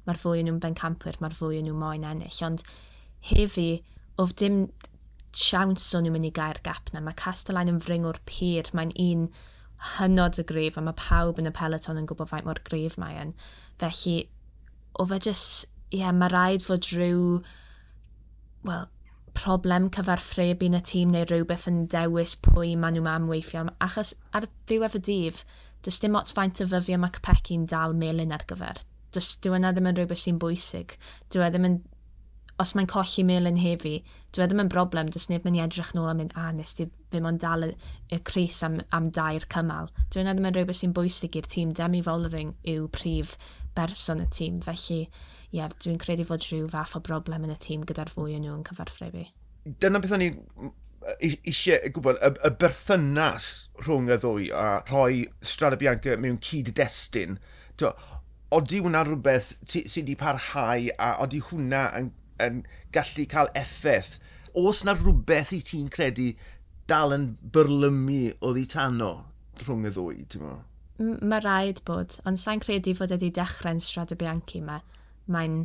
mae'r 0.08 0.22
fwy 0.22 0.40
o 0.40 0.46
nhw'n 0.48 0.62
bencampwyr, 0.64 1.18
mae'r 1.20 1.36
fwy 1.36 1.60
o 1.60 1.64
nhw 1.66 1.74
moyn 1.82 2.06
ennill. 2.08 2.38
Ond 2.48 2.64
hefi, 3.28 3.66
oedd 4.24 4.38
dim 4.40 4.62
siawns 5.36 5.90
o'n 6.00 6.08
nhw'n 6.08 6.16
mynd 6.16 6.30
i 6.30 6.32
gair 6.38 6.62
gap 6.64 6.94
na. 6.94 7.02
Mae 7.04 7.18
Castellain 7.20 7.74
yn 7.74 7.82
fring 7.84 8.08
o'r 8.08 8.22
pyr, 8.30 8.70
mae'n 8.72 8.94
un 9.04 9.26
hynod 9.98 10.40
y 10.40 10.48
grif 10.54 10.80
a 10.80 10.86
mae 10.88 10.96
pawb 11.04 11.44
yn 11.44 11.52
y 11.52 11.54
peleton 11.60 12.00
yn 12.00 12.08
gwybod 12.08 12.32
faint 12.32 12.48
mor 12.48 12.64
grif 12.72 12.96
mae 13.04 13.20
yn. 13.26 13.36
Felly, 13.84 14.16
o 14.96 15.10
fe 15.12 15.20
jyst 15.28 15.76
ie, 15.90 16.00
yeah, 16.02 16.14
mae 16.16 16.30
rhaid 16.32 16.66
fod 16.66 16.88
rhyw, 16.94 17.42
wel, 18.70 18.88
problem 19.40 19.88
cyfarthrebu 19.94 20.68
yn 20.68 20.78
y 20.80 20.82
tîm 20.86 21.14
neu 21.14 21.26
rhywbeth 21.28 21.68
yn 21.70 21.84
dewis 21.92 22.36
pwy 22.46 22.74
maen 22.80 22.98
nhw'n 22.98 23.12
amweithio. 23.14 23.66
Achos 23.86 24.14
ar 24.36 24.48
ddiwedd 24.50 24.98
y 25.00 25.02
dydd, 25.08 25.44
does 25.86 26.00
dim 26.04 26.18
ots 26.20 26.36
faint 26.36 26.60
o 26.64 26.68
fyfio 26.68 27.00
mae 27.00 27.14
Capeci'n 27.16 27.68
dal 27.72 27.96
melun 27.98 28.36
ar 28.36 28.44
gyfer. 28.50 28.82
Does 29.16 29.32
dyw 29.42 29.56
yna 29.58 29.72
ddim 29.74 29.88
yn 29.90 29.98
rhywbeth 29.98 30.22
sy'n 30.26 30.42
bwysig. 30.42 30.98
Dyw 31.32 31.46
e 31.46 31.50
ddim 31.54 31.70
yn... 31.70 31.80
Os 32.60 32.74
mae'n 32.76 32.90
colli 32.92 33.24
melun 33.24 33.62
hefi, 33.62 34.02
dyw 34.36 34.44
e 34.44 34.48
ddim 34.50 34.66
yn 34.66 34.70
broblem, 34.74 35.08
does 35.16 35.30
neb 35.32 35.46
yn 35.48 35.56
i 35.56 35.62
edrych 35.64 35.94
nôl 35.96 36.10
a 36.12 36.16
mynd, 36.18 36.34
a 36.36 36.50
nes 36.52 36.76
di 36.76 36.90
ddim 37.08 37.30
ond 37.30 37.40
dal 37.40 37.64
y, 37.70 37.70
y 38.12 38.20
Cris 38.28 38.60
am, 38.68 38.82
am 38.92 39.08
dair 39.16 39.48
cymal. 39.54 39.88
Dyw 40.12 40.26
yna 40.26 40.36
ddim 40.36 40.50
yn 40.52 40.58
rhywbeth 40.58 40.82
sy'n 40.82 40.96
bwysig 40.98 41.40
i'r 41.40 41.48
tîm. 41.48 41.72
Demi 41.80 42.04
Follering 42.04 42.52
yw 42.68 42.90
prif 42.92 43.38
berson 43.80 44.26
y 44.26 44.28
tîm, 44.36 44.60
felly 44.68 45.06
ie, 45.50 45.60
yeah, 45.60 45.72
dwi'n 45.82 46.00
credu 46.02 46.26
fod 46.28 46.46
rhyw 46.46 46.68
fath 46.70 46.96
o 46.98 47.02
broblem 47.06 47.48
yn 47.48 47.56
y 47.56 47.58
tîm 47.62 47.86
gyda'r 47.90 48.12
fwy 48.14 48.36
o 48.38 48.42
nhw 48.42 48.54
yn 48.58 48.66
cyfarthrebu. 48.68 49.26
Dyna 49.82 50.02
beth 50.04 50.14
o'n 50.16 50.26
i 50.26 50.30
eisiau 51.20 51.92
gwybod, 51.96 52.20
y, 52.22 52.32
y 52.46 52.52
berthynas 52.62 53.48
rhwng 53.82 54.12
y 54.12 54.18
ddwy 54.22 54.50
a 54.56 54.66
rhoi 54.90 55.26
Strada 55.42 55.80
Bianca 55.80 56.18
mewn 56.20 56.40
cyd-destun. 56.44 57.40
Oeddi 58.50 58.82
hwnna 58.84 59.04
rhywbeth 59.06 59.54
sydd 59.70 59.90
wedi 60.02 60.18
parhau 60.20 60.90
a 60.98 61.12
oeddi 61.24 61.42
hwnna 61.50 61.84
yn, 62.00 62.12
yn 62.44 62.64
gallu 62.96 63.26
cael 63.30 63.52
effaith. 63.58 64.18
Os 64.58 64.84
na 64.86 64.96
rhywbeth 64.98 65.54
i 65.56 65.62
ti'n 65.66 65.92
credu 65.94 66.32
dal 66.90 67.14
yn 67.16 67.30
byrlymu 67.54 68.36
o 68.42 68.54
dditano 68.56 69.12
rhwng 69.62 69.86
y 69.86 69.94
ddwy, 69.94 70.24
ti'n 70.30 70.46
meddwl? 70.46 70.66
Mae 71.00 71.40
rhaid 71.46 71.84
bod, 71.88 72.18
ond 72.28 72.40
sa'n 72.42 72.60
credu 72.60 72.92
fod 72.98 73.14
wedi 73.16 73.30
dechrau'n 73.32 73.80
Strada 73.84 74.18
Bianchi 74.20 74.60
yma 74.60 74.82
mae'n 75.32 75.60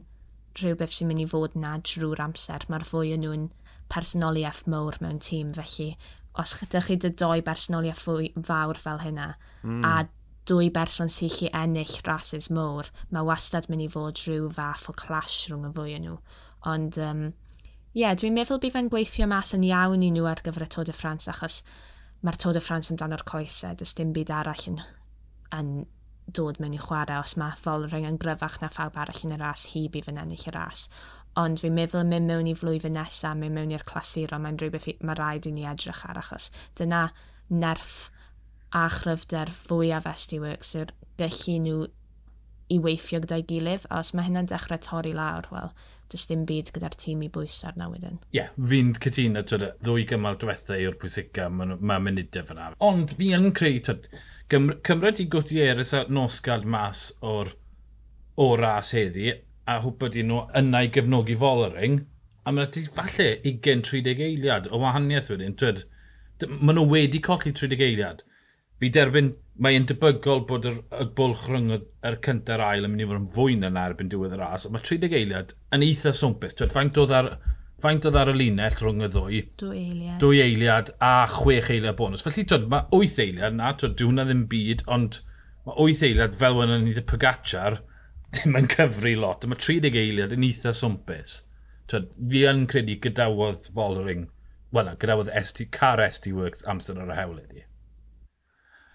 rhywbeth 0.61 0.95
sy'n 0.95 1.11
mynd 1.11 1.25
i 1.25 1.29
fod 1.29 1.57
na 1.59 1.77
drwy'r 1.83 2.23
amser. 2.29 2.67
Mae'r 2.71 2.87
fwy 2.89 3.15
o 3.15 3.21
nhw'n 3.21 3.49
personoliaeth 3.93 4.65
mowr 4.71 4.99
mewn 5.03 5.21
tîm, 5.23 5.53
felly 5.57 5.95
os 6.41 6.57
ydych 6.65 6.91
chi 6.91 6.99
dy 7.03 7.11
doi 7.15 7.41
bersonoliaeth 7.47 8.03
fwy 8.07 8.31
fawr 8.49 8.79
fel 8.81 9.01
hynna, 9.05 9.29
mm. 9.63 9.85
a 9.87 9.95
hmm. 10.03 10.13
dwy 10.51 10.69
berson 10.75 11.13
sy'n 11.13 11.33
chi 11.33 11.51
ennill 11.55 11.95
rhasys 12.07 12.51
mowr, 12.51 12.91
mae 13.15 13.27
wastad 13.29 13.69
mynd 13.71 13.87
i 13.87 13.89
fod 13.93 14.21
rhyw 14.25 14.51
fath 14.57 14.89
o 14.91 14.97
clash 14.99 15.45
rhwng 15.49 15.69
y 15.69 15.73
fwy 15.77 15.97
o 15.97 16.03
nhw. 16.03 16.19
Ond, 16.75 16.99
um, 17.07 17.25
ie, 17.95 18.03
yeah, 18.03 18.17
dwi'n 18.19 18.35
meddwl 18.35 18.61
bydd 18.63 18.75
fe'n 18.75 18.91
gweithio 18.93 19.29
mas 19.31 19.55
yn 19.57 19.67
iawn 19.69 20.03
i 20.03 20.11
nhw 20.15 20.27
ar 20.31 20.43
gyfer 20.45 20.67
y 20.67 20.71
Tod 20.75 20.91
y 20.91 20.97
Ffrans, 20.97 21.31
achos 21.31 21.63
mae'r 22.27 22.41
Tod 22.41 22.59
y 22.59 22.65
Ffrans 22.65 22.91
amdano'r 22.91 23.25
coesau, 23.29 23.79
does 23.79 23.95
dim 23.95 24.15
byd 24.17 24.33
arall 24.35 24.67
yn, 24.73 24.81
yn 25.55 25.71
dod 26.27 26.61
mewn 26.61 26.77
i 26.77 26.81
chwarae 26.81 27.21
os 27.21 27.37
mae 27.41 27.57
fol 27.61 27.87
rhaid 27.89 28.07
yn 28.09 28.21
gryfach 28.21 28.61
na 28.63 28.71
phawb 28.73 28.97
arall 29.01 29.27
yn 29.27 29.37
y 29.37 29.41
ras 29.41 29.69
heb 29.75 29.99
i 29.99 30.03
fy 30.05 30.15
ennill 30.15 30.49
y 30.49 30.55
ras. 30.55 30.89
Ond 31.41 31.61
fi'n 31.61 31.75
meddwl 31.75 32.05
yn 32.05 32.13
mynd 32.13 32.31
mewn 32.31 32.49
i 32.51 32.55
flwyddyn 32.57 32.95
nesaf, 32.97 33.37
mynd 33.39 33.59
mewn 33.59 33.75
i'r 33.75 33.85
clasur, 33.89 34.33
ond 34.37 34.47
mae'n 34.47 34.61
rhywbeth 34.61 34.89
mae 35.03 35.19
rhaid 35.19 35.49
i 35.51 35.55
ni 35.55 35.67
edrych 35.69 36.05
ar 36.09 36.21
achos 36.23 36.51
dyna 36.79 37.09
nerf 37.51 37.97
a 38.75 38.87
chryfder 38.91 39.51
fwyaf 39.55 40.07
SD-Works 40.11 40.75
yw'r 40.79 40.95
gallu 41.21 41.59
nhw 41.65 41.83
i 42.73 42.79
weithio 42.83 43.21
gyda'i 43.23 43.45
gilydd, 43.47 43.85
a 43.91 44.01
os 44.01 44.15
mae 44.17 44.27
hynna'n 44.27 44.49
dechrau 44.51 44.81
torri 44.83 45.13
lawr, 45.15 45.47
wel, 45.53 45.73
dys 46.11 46.25
dim 46.31 46.45
byd 46.49 46.73
gyda'r 46.75 46.97
tîm 47.01 47.23
i 47.27 47.29
bwys 47.33 47.59
arna 47.69 47.91
wedyn. 47.93 48.17
Ie, 48.33 48.39
yeah, 48.39 48.55
fi'n 48.71 48.95
cytuno, 48.97 49.43
ddwy 49.45 50.07
gymal 50.11 50.39
diwethaf 50.41 50.79
yw'r 50.79 50.97
pwysica, 51.01 51.51
mae'n 51.53 51.77
ma 51.85 51.99
munudau 52.03 52.47
fyna. 52.49 52.71
Ond 52.85 53.15
fi 53.19 53.31
yn 53.37 53.51
creu, 53.57 53.79
twyd, 53.85 54.09
Cymryd 54.55 55.21
i 55.21 55.27
Gutierrez 55.31 55.93
a 55.99 56.05
Nosgald 56.09 56.67
mas 56.71 57.09
o'r 57.27 57.49
o 58.39 58.49
ras 58.59 58.93
heddi 58.95 59.33
a 59.67 59.79
hwbod 59.83 60.19
i 60.21 60.23
nhw 60.27 60.45
yna 60.61 60.85
i 60.85 60.91
gefnogi 60.95 61.35
Follering 61.41 62.03
a 62.45 62.53
mae'n 62.53 62.71
ti 62.75 62.85
falle 62.99 63.31
20-30 63.47 64.23
eiliad 64.29 64.69
o 64.71 64.79
wahaniaeth 64.83 65.33
wedyn. 65.33 65.57
Twyd, 65.59 65.85
maen 66.61 66.79
nhw 66.79 66.87
wedi 66.91 67.23
colli 67.25 67.55
30 67.57 67.83
eiliad. 67.89 68.23
Fi 68.79 68.91
derbyn 68.95 69.33
mae'n 69.65 69.89
debygol 69.91 70.45
bod 70.49 70.69
yr, 70.71 70.79
y 71.03 71.09
bwlch 71.19 71.47
rhwng 71.49 71.75
yr 71.75 72.19
cyntaf 72.27 72.63
ail 72.69 72.87
yn 72.87 72.95
mynd 72.95 73.05
i 73.05 73.09
fod 73.11 73.21
yn 73.23 73.29
fwy 73.39 73.59
na 73.59 73.73
erbyn 73.89 74.11
diwedd 74.13 74.35
y 74.37 74.41
ras, 74.41 74.69
ond 74.69 74.77
mae 74.77 74.87
30 74.87 75.19
eiliad 75.19 75.55
yn 75.75 75.87
eitha 75.87 76.13
swmpus. 76.15 76.59
Twyd, 76.59 76.75
faint 76.75 77.01
oedd 77.01 77.15
ar 77.19 77.31
faint 77.83 78.07
oedd 78.09 78.19
ar 78.19 78.31
y 78.33 78.35
linell 78.37 78.77
rhwng 78.79 79.03
y 79.05 79.09
ddwy? 79.13 79.41
Dwy 79.61 79.81
eiliad. 79.81 80.19
Dwy 80.23 80.41
eiliad 80.45 80.93
a 81.05 81.15
chwech 81.31 81.71
eiliad 81.75 81.99
bonus. 81.99 82.25
Felly, 82.25 82.47
twyd, 82.49 82.69
mae 82.73 82.87
wyth 82.95 83.19
eiliad 83.25 83.57
na, 83.59 83.73
twyd, 83.79 83.97
diwn 83.99 84.15
hwnna 84.15 84.29
ddim 84.29 84.45
byd, 84.53 84.87
ond 84.97 85.21
mae 85.67 85.77
wyth 85.81 86.05
eiliad 86.07 86.39
fel 86.39 86.61
wna 86.61 86.79
ni 86.81 86.95
ddim 86.95 87.09
Pogacar 87.11 87.81
ddim 88.37 88.61
yn 88.61 88.71
cyfru 88.73 89.17
lot. 89.21 89.45
Mae 89.51 89.61
30 89.61 90.01
eiliad 90.01 90.35
yn 90.37 90.47
eitha 90.47 90.73
swmpus. 90.77 91.43
Twyd, 91.91 92.15
fi 92.31 92.47
yn 92.49 92.65
credu 92.71 92.97
gydawodd 93.05 93.69
Follering, 93.77 94.29
wel, 94.75 94.91
gydawodd 95.01 95.33
ST, 95.43 95.69
car 95.75 96.03
ST 96.09 96.33
Works 96.37 96.65
amser 96.71 97.01
ar 97.03 97.13
y 97.13 97.21
hewl 97.21 97.41
ydi. 97.43 97.67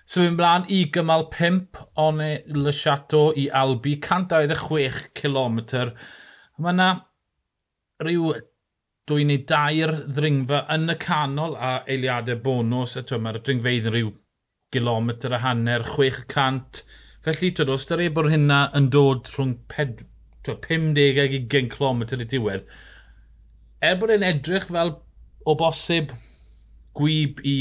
So 0.09 0.23
fi'n 0.23 0.39
blaen 0.39 0.63
i 0.73 0.79
gymal 0.89 1.27
5 1.29 1.83
one 2.01 2.29
Le 2.49 2.71
Chateau 2.73 3.29
i 3.37 3.43
Albi, 3.53 3.91
126 4.01 5.11
km. 5.19 5.59
Mae 6.57 6.73
yna 6.73 6.87
rhyw 8.01 8.31
dwy 9.09 9.25
neu 9.25 9.41
dair 9.49 9.95
ddringfa 10.05 10.63
yn 10.75 10.93
y 10.93 10.95
canol 11.01 11.55
a 11.57 11.79
eiliadau 11.89 12.39
bonus. 12.43 12.95
A 12.99 13.17
mae'r 13.17 13.41
dringfeidd 13.41 13.89
yn 13.89 13.95
rhyw 13.95 14.11
gilometr 14.73 15.33
a 15.33 15.41
hanner, 15.43 15.85
600. 15.87 16.83
Felly, 17.25 17.51
twyd, 17.51 17.73
os 17.73 17.87
dyr 17.89 18.05
ebor 18.05 18.29
hynna 18.31 18.67
yn 18.77 18.87
dod 18.93 19.27
rhwng 19.33 19.57
50 19.73 20.07
ag 20.47 21.35
20 21.51 21.69
km 21.73 22.03
i 22.15 22.25
diwedd, 22.25 22.65
er 23.83 23.97
bod 23.99 24.13
e'n 24.13 24.25
edrych 24.25 24.69
fel 24.69 24.95
o 25.45 25.55
bosib 25.59 26.13
gwyb 26.97 27.41
i 27.43 27.57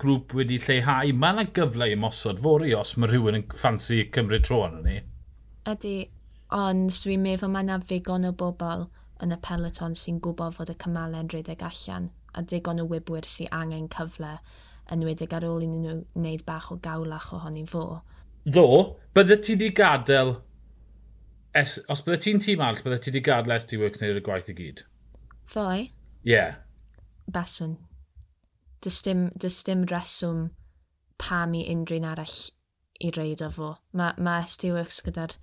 grŵp 0.00 0.34
wedi 0.38 0.58
lleihau, 0.62 1.12
mae 1.14 1.34
yna 1.34 1.46
gyfle 1.56 1.88
i 1.90 1.98
mosod 1.98 2.40
fori 2.42 2.74
os 2.74 2.94
mae 2.98 3.10
rhywun 3.10 3.38
yn 3.40 3.46
ffansi 3.52 4.04
cymryd 4.14 4.46
tro 4.46 4.62
arno 4.66 4.82
ni. 4.84 5.00
Ydy, 5.70 5.94
ond 6.54 7.00
dwi'n 7.04 7.22
meddwl 7.24 7.52
mae 7.52 7.66
yna 7.66 7.80
ddigon 7.82 8.28
o 8.28 8.32
bobl 8.36 8.88
yn 9.22 9.34
y 9.34 9.38
peloton 9.44 9.94
sy'n 9.98 10.20
gwybod 10.24 10.56
fod 10.56 10.72
y 10.72 10.76
cymalau 10.82 11.24
yn 11.24 11.30
rhedeg 11.32 11.62
allan 11.66 12.10
a 12.34 12.42
digon 12.42 12.82
o 12.82 12.86
wybwyr 12.90 13.26
sy'n 13.28 13.52
angen 13.54 13.86
cyfle, 13.92 14.32
yn 14.90 15.02
enwedig 15.02 15.32
ar 15.36 15.46
ôl 15.48 15.62
i 15.64 15.68
nhw 15.70 16.00
wneud 16.18 16.42
bach 16.48 16.70
o 16.74 16.78
gawlach 16.82 17.30
ohoni 17.36 17.64
fo. 17.68 18.02
Ddo, 18.44 18.66
bydde 19.16 19.38
ti 19.40 19.56
wedi 19.56 19.70
gadael... 19.76 20.36
Es, 21.54 21.78
os 21.88 22.02
bydde 22.02 22.18
ti'n 22.24 22.42
tîm 22.42 22.64
arall, 22.64 22.82
bydde 22.84 23.00
ti 23.00 23.12
wedi 23.12 23.22
gadael 23.28 23.60
SD-Works 23.60 24.02
neu'r 24.02 24.20
gwaith 24.26 24.50
i 24.50 24.56
gyd? 24.58 24.84
Ddoi? 25.52 25.86
Ie. 25.86 26.34
Yeah. 26.34 26.58
Beswn. 27.30 27.78
Dys 28.84 29.00
dim, 29.06 29.28
dys 29.40 29.62
dim 29.64 29.86
reswm 29.88 30.48
pam 31.22 31.54
i 31.56 31.62
unrhyw'n 31.72 32.08
arall 32.10 32.38
i 33.00 33.12
reid 33.16 33.44
o 33.46 33.50
fo. 33.54 33.70
Mae 33.96 34.18
ma 34.20 34.40
SD-Works 34.42 35.00
gyda'r 35.06 35.38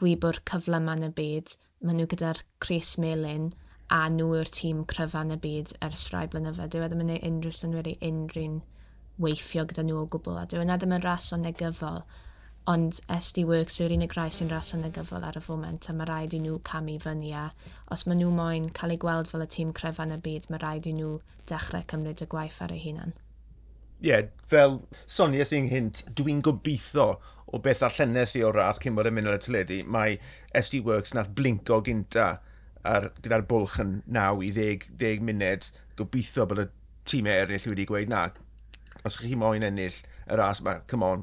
gwybwr 0.00 0.40
cyflyman 0.50 1.06
y 1.06 1.10
byd, 1.18 1.54
maen 1.84 2.00
nhw 2.00 2.08
gyda'r 2.12 2.42
Chris 2.64 2.96
Melin 2.98 3.50
a 3.92 4.02
nhw 4.10 4.30
yw'r 4.38 4.52
tîm 4.58 4.84
cryfan 4.90 5.34
y 5.34 5.38
byd 5.46 5.74
ers 5.86 6.08
rhai 6.12 6.26
blynyddoedd. 6.32 6.72
Dyw 6.74 6.86
e 6.86 6.90
ddim 6.90 7.04
yn 7.06 7.14
ei 7.16 7.22
unrhyw 7.30 7.56
synwyr 7.60 7.90
i 7.92 7.96
unrhyw'n 8.10 8.60
weithio 9.22 9.66
gyda 9.70 9.86
nhw 9.86 10.02
o 10.02 10.06
gwbl 10.10 10.40
a 10.40 10.46
dyw 10.50 10.64
e 10.64 10.68
ddim 10.72 10.96
yn 10.98 11.06
ras 11.06 11.32
o 11.36 11.40
negyfol, 11.40 12.02
Ond 12.64 12.96
SD 13.12 13.42
Works 13.44 13.76
yw'r 13.84 13.92
unig 13.92 14.14
rai 14.16 14.30
sy'n 14.32 14.48
ras 14.48 14.70
o 14.72 14.78
negyfol 14.80 15.24
ar 15.28 15.36
y 15.36 15.40
foment 15.44 15.88
a 15.90 15.92
mae 15.96 16.06
rhaid 16.08 16.36
i 16.36 16.38
nhw 16.40 16.54
camu 16.64 16.94
fyny 17.02 17.34
a 17.36 17.42
os 17.92 18.06
maen 18.08 18.22
nhw 18.22 18.30
moyn 18.32 18.70
cael 18.78 18.94
eu 18.94 19.00
gweld 19.02 19.28
fel 19.28 19.44
y 19.44 19.48
tîm 19.54 19.74
cryfan 19.76 20.14
y 20.14 20.16
byd 20.24 20.48
mae 20.48 20.62
rhaid 20.62 20.88
i 20.88 20.94
nhw 20.96 21.10
dechrau 21.50 21.84
cymryd 21.92 22.24
y 22.24 22.28
gwaith 22.34 22.62
ar 22.64 22.72
eu 22.72 22.80
hunan. 22.86 23.12
Ie, 24.04 24.10
yeah, 24.10 24.24
fel 24.44 24.82
Sonia 25.08 25.46
sy'n 25.48 25.70
hynt, 25.70 26.02
dwi'n 26.12 26.42
gobeithio 26.44 27.06
o 27.48 27.60
beth 27.64 27.80
ar 27.86 27.94
allennes 27.94 28.34
i 28.36 28.42
o 28.44 28.50
ras 28.52 28.76
cyn 28.82 28.92
bod 28.98 29.06
yn 29.08 29.14
mynd 29.16 29.30
o'r 29.30 29.38
y 29.38 29.40
teledu, 29.40 29.78
mae 29.88 30.18
SD 30.60 30.82
Works 30.84 31.14
nath 31.16 31.30
blinko 31.38 31.78
gynta 31.86 32.26
ar, 32.84 33.06
gyda'r 33.24 33.46
bwlch 33.48 33.78
yn 33.80 33.94
9 34.12 34.42
i 34.44 34.50
10, 34.52 34.90
10 35.00 35.24
munud. 35.24 35.70
Gobeithio 35.96 36.44
bod 36.50 36.60
y 36.60 36.66
tîm 37.08 37.30
eraill 37.32 37.68
wedi 37.70 37.86
gweud 37.88 38.12
na, 38.12 38.26
os 39.08 39.16
chi 39.22 39.32
moyn 39.40 39.64
ennill 39.70 39.96
y 39.96 40.36
ras 40.36 40.60
yma, 40.60 40.74
come 40.90 41.08
on, 41.08 41.22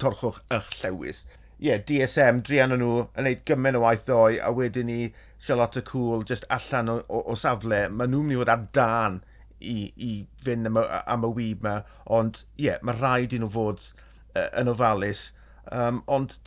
torchwch 0.00 0.40
eich 0.56 0.70
llewis. 0.78 1.26
Ie, 1.58 1.68
yeah, 1.68 1.82
DSM, 1.84 2.40
drian 2.48 2.72
nhw, 2.72 2.94
yn 3.12 3.26
gwneud 3.26 3.44
gymaint 3.50 3.76
o 3.76 3.84
waith 3.84 4.06
ddoe, 4.08 4.40
a 4.40 4.54
wedyn 4.56 4.88
ni 4.88 5.02
Charlotte 5.36 5.84
Cool, 5.84 6.24
just 6.24 6.48
allan 6.48 6.94
o, 6.94 6.96
o, 7.12 7.20
o 7.34 7.36
safle, 7.36 7.84
maen 7.92 8.16
nhw'n 8.16 8.24
mynd 8.30 8.38
i 8.38 8.40
fod 8.40 8.54
ar 8.56 8.64
dan 8.80 9.20
i, 9.62 9.92
i 9.96 10.12
fynd 10.42 10.68
am, 10.70 10.80
am 10.82 11.26
y 11.28 11.32
wyb 11.38 11.62
yma, 11.62 11.76
ond 12.18 12.42
ie, 12.56 12.68
yeah, 12.68 12.82
mae 12.82 12.98
rhaid 12.98 13.36
i 13.36 13.40
nhw 13.42 13.50
fod 13.54 13.82
uh, 13.82 14.48
yn 14.60 14.70
ofalus. 14.72 15.30
Um, 15.70 16.02
ond 16.10 16.40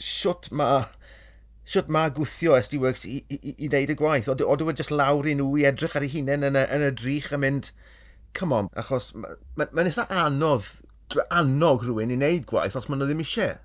siwt 0.00 0.48
mae 0.56 0.84
siwt 1.70 1.90
mae 1.92 2.10
gwythio 2.14 2.56
SD 2.58 2.80
Works 2.82 3.04
i, 3.06 3.20
i, 3.30 3.36
i, 3.38 3.54
i 3.66 3.68
wneud 3.70 3.92
y 3.92 3.96
gwaith. 3.98 4.30
Ond 4.32 4.42
oedd 4.42 4.64
wedi 4.66 4.82
just 4.82 4.94
lawr 4.94 5.28
i 5.28 5.36
nhw 5.38 5.52
i 5.60 5.66
edrych 5.68 5.96
ar 5.98 6.06
ei 6.06 6.10
hunain 6.10 6.46
yn 6.48 6.58
y, 6.58 6.64
yn 6.74 6.86
y 6.88 6.92
drych 6.98 7.30
a 7.36 7.38
mynd, 7.38 7.70
come 8.34 8.56
on, 8.56 8.70
achos 8.80 9.12
mae'n 9.14 9.36
ma, 9.54 9.66
ma, 9.66 9.68
ma 9.78 9.84
eitha 9.86 10.06
anodd, 10.24 10.70
annog 11.28 11.84
rhywun 11.84 12.14
i 12.14 12.18
wneud 12.18 12.48
gwaith 12.50 12.78
os 12.78 12.88
maen 12.90 13.02
nhw 13.02 13.10
ddim 13.10 13.22
eisiau. 13.24 13.60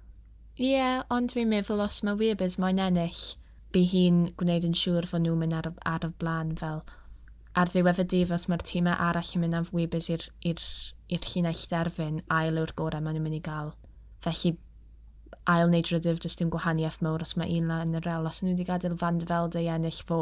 Ie, 0.56 0.70
yeah, 0.76 1.02
ond 1.12 1.34
dwi'n 1.34 1.50
meddwl 1.52 1.82
os 1.84 2.04
mae 2.06 2.18
Webers 2.20 2.60
mae'n 2.62 2.80
ennill, 2.84 3.24
bu 3.74 3.82
hi'n 3.92 4.22
gwneud 4.40 4.70
yn 4.70 4.78
siŵr 4.78 5.10
fod 5.10 5.26
nhw'n 5.26 5.42
mynd 5.42 5.58
ar, 5.58 5.72
ar 5.90 6.06
y 6.08 6.12
blaen 6.22 6.54
fel, 6.62 6.84
ar 7.56 7.72
ddiwedd 7.72 8.04
y 8.04 8.06
dydd 8.14 8.34
os 8.36 8.48
mae'r 8.52 8.64
tîmau 8.68 8.96
arall 9.08 9.34
yn 9.38 9.44
mynd 9.46 9.60
am 9.60 9.68
wybys 9.72 10.12
i'r 10.12 10.28
llinell 11.10 11.66
derfyn, 11.72 12.22
ail 12.40 12.62
yw'r 12.62 12.76
gorau 12.78 13.04
maen 13.04 13.18
nhw'n 13.18 13.28
mynd 13.28 13.40
i 13.40 13.44
gael. 13.46 13.74
Felly 14.26 14.56
ail 15.52 15.70
neu 15.72 15.86
drydydd 15.86 16.24
jyst 16.26 16.42
dim 16.42 16.52
gwahaniaeth 16.54 17.02
mawr 17.06 17.24
os 17.26 17.36
mae 17.40 17.60
un 17.60 17.72
yn 17.80 18.00
y 18.00 18.02
rel. 18.06 18.28
Os 18.28 18.42
nhw 18.42 18.54
wedi 18.54 18.68
gadael 18.68 18.98
fan 19.00 19.22
dyfelde 19.22 19.62
i 19.64 19.70
ennill 19.72 20.02
fo, 20.10 20.22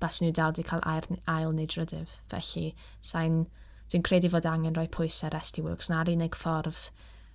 bas 0.00 0.22
nhw 0.22 0.32
dal 0.34 0.54
wedi 0.54 0.66
cael 0.70 0.84
ail, 0.88 1.10
ail 1.30 1.52
neu 1.56 1.68
drydydd. 1.70 2.16
Felly, 2.32 2.70
sain, 3.00 3.44
Dwi'n 3.92 4.04
credu 4.06 4.30
fod 4.32 4.46
angen 4.48 4.76
rhoi 4.76 4.88
pwysau 4.90 5.28
ar 5.28 5.36
SD 5.40 5.62
Works, 5.64 5.90
na'r 5.92 6.08
unig 6.10 6.36
ffordd 6.38 6.86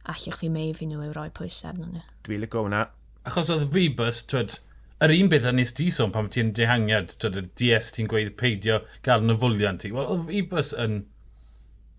allwch 0.10 0.40
chi 0.40 0.50
mei 0.50 0.74
fi 0.74 0.88
nhw 0.90 1.04
yw 1.06 1.14
rhoi 1.14 1.30
pwysau 1.36 1.70
arnyn 1.72 1.94
nhw. 1.94 2.06
Dwi'n 2.26 2.42
licio 2.44 2.64
hwnna. 2.66 2.82
Achos 3.30 3.52
oedd 3.54 3.68
Vibus, 3.76 4.24
twyd, 4.32 4.58
yr 5.06 5.14
un 5.16 5.30
beth 5.32 5.48
a 5.48 5.54
nes 5.56 5.72
di 5.78 5.88
sôn 5.96 6.12
pam 6.12 6.28
ti'n 6.32 6.52
dehangiad, 6.58 7.14
twyd, 7.22 7.38
y 7.40 7.46
DS 7.62 7.94
ti'n 7.96 8.10
gweud 8.12 8.34
peidio 8.40 8.82
gael 9.06 9.24
yn 9.24 9.32
y 9.32 9.38
fwlian 9.40 9.80
ti. 9.80 9.94
Wel, 9.96 10.10
oedd 10.12 10.32
i 10.36 10.42
bys 10.52 10.74
yn, 10.86 10.98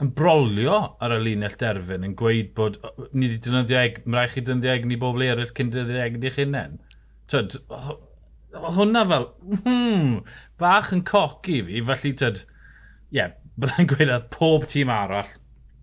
yn 0.04 0.12
brolio 0.16 0.76
ar 1.00 1.14
y 1.16 1.20
linell 1.22 1.56
derfyn 1.60 2.04
yn 2.10 2.16
gweud 2.20 2.52
bod 2.58 2.76
ni 3.14 3.30
wedi 3.30 3.40
dynyddio 3.46 3.80
eg, 3.80 4.02
mae 4.04 4.20
rhaid 4.20 4.34
chi 4.34 4.44
dynyddio 4.44 4.74
egni 4.74 5.00
bobl 5.00 5.24
eraill 5.24 5.54
cyn 5.56 5.72
dynyddio 5.72 6.04
egni 6.04 6.28
eich 6.28 6.38
hunain. 6.42 6.76
Tyd, 7.32 7.56
hwnna 8.76 9.06
fel, 9.14 9.26
hmm, 9.64 10.20
bach 10.60 10.92
yn 10.92 11.04
coci 11.08 11.62
fi, 11.70 11.80
felly 11.88 12.14
tyd, 12.20 12.44
ie, 12.44 13.16
yeah, 13.22 13.34
byddai'n 13.60 13.88
gweud 13.94 14.12
a 14.12 14.20
pob 14.36 14.68
tîm 14.68 14.92
arall, 14.92 15.34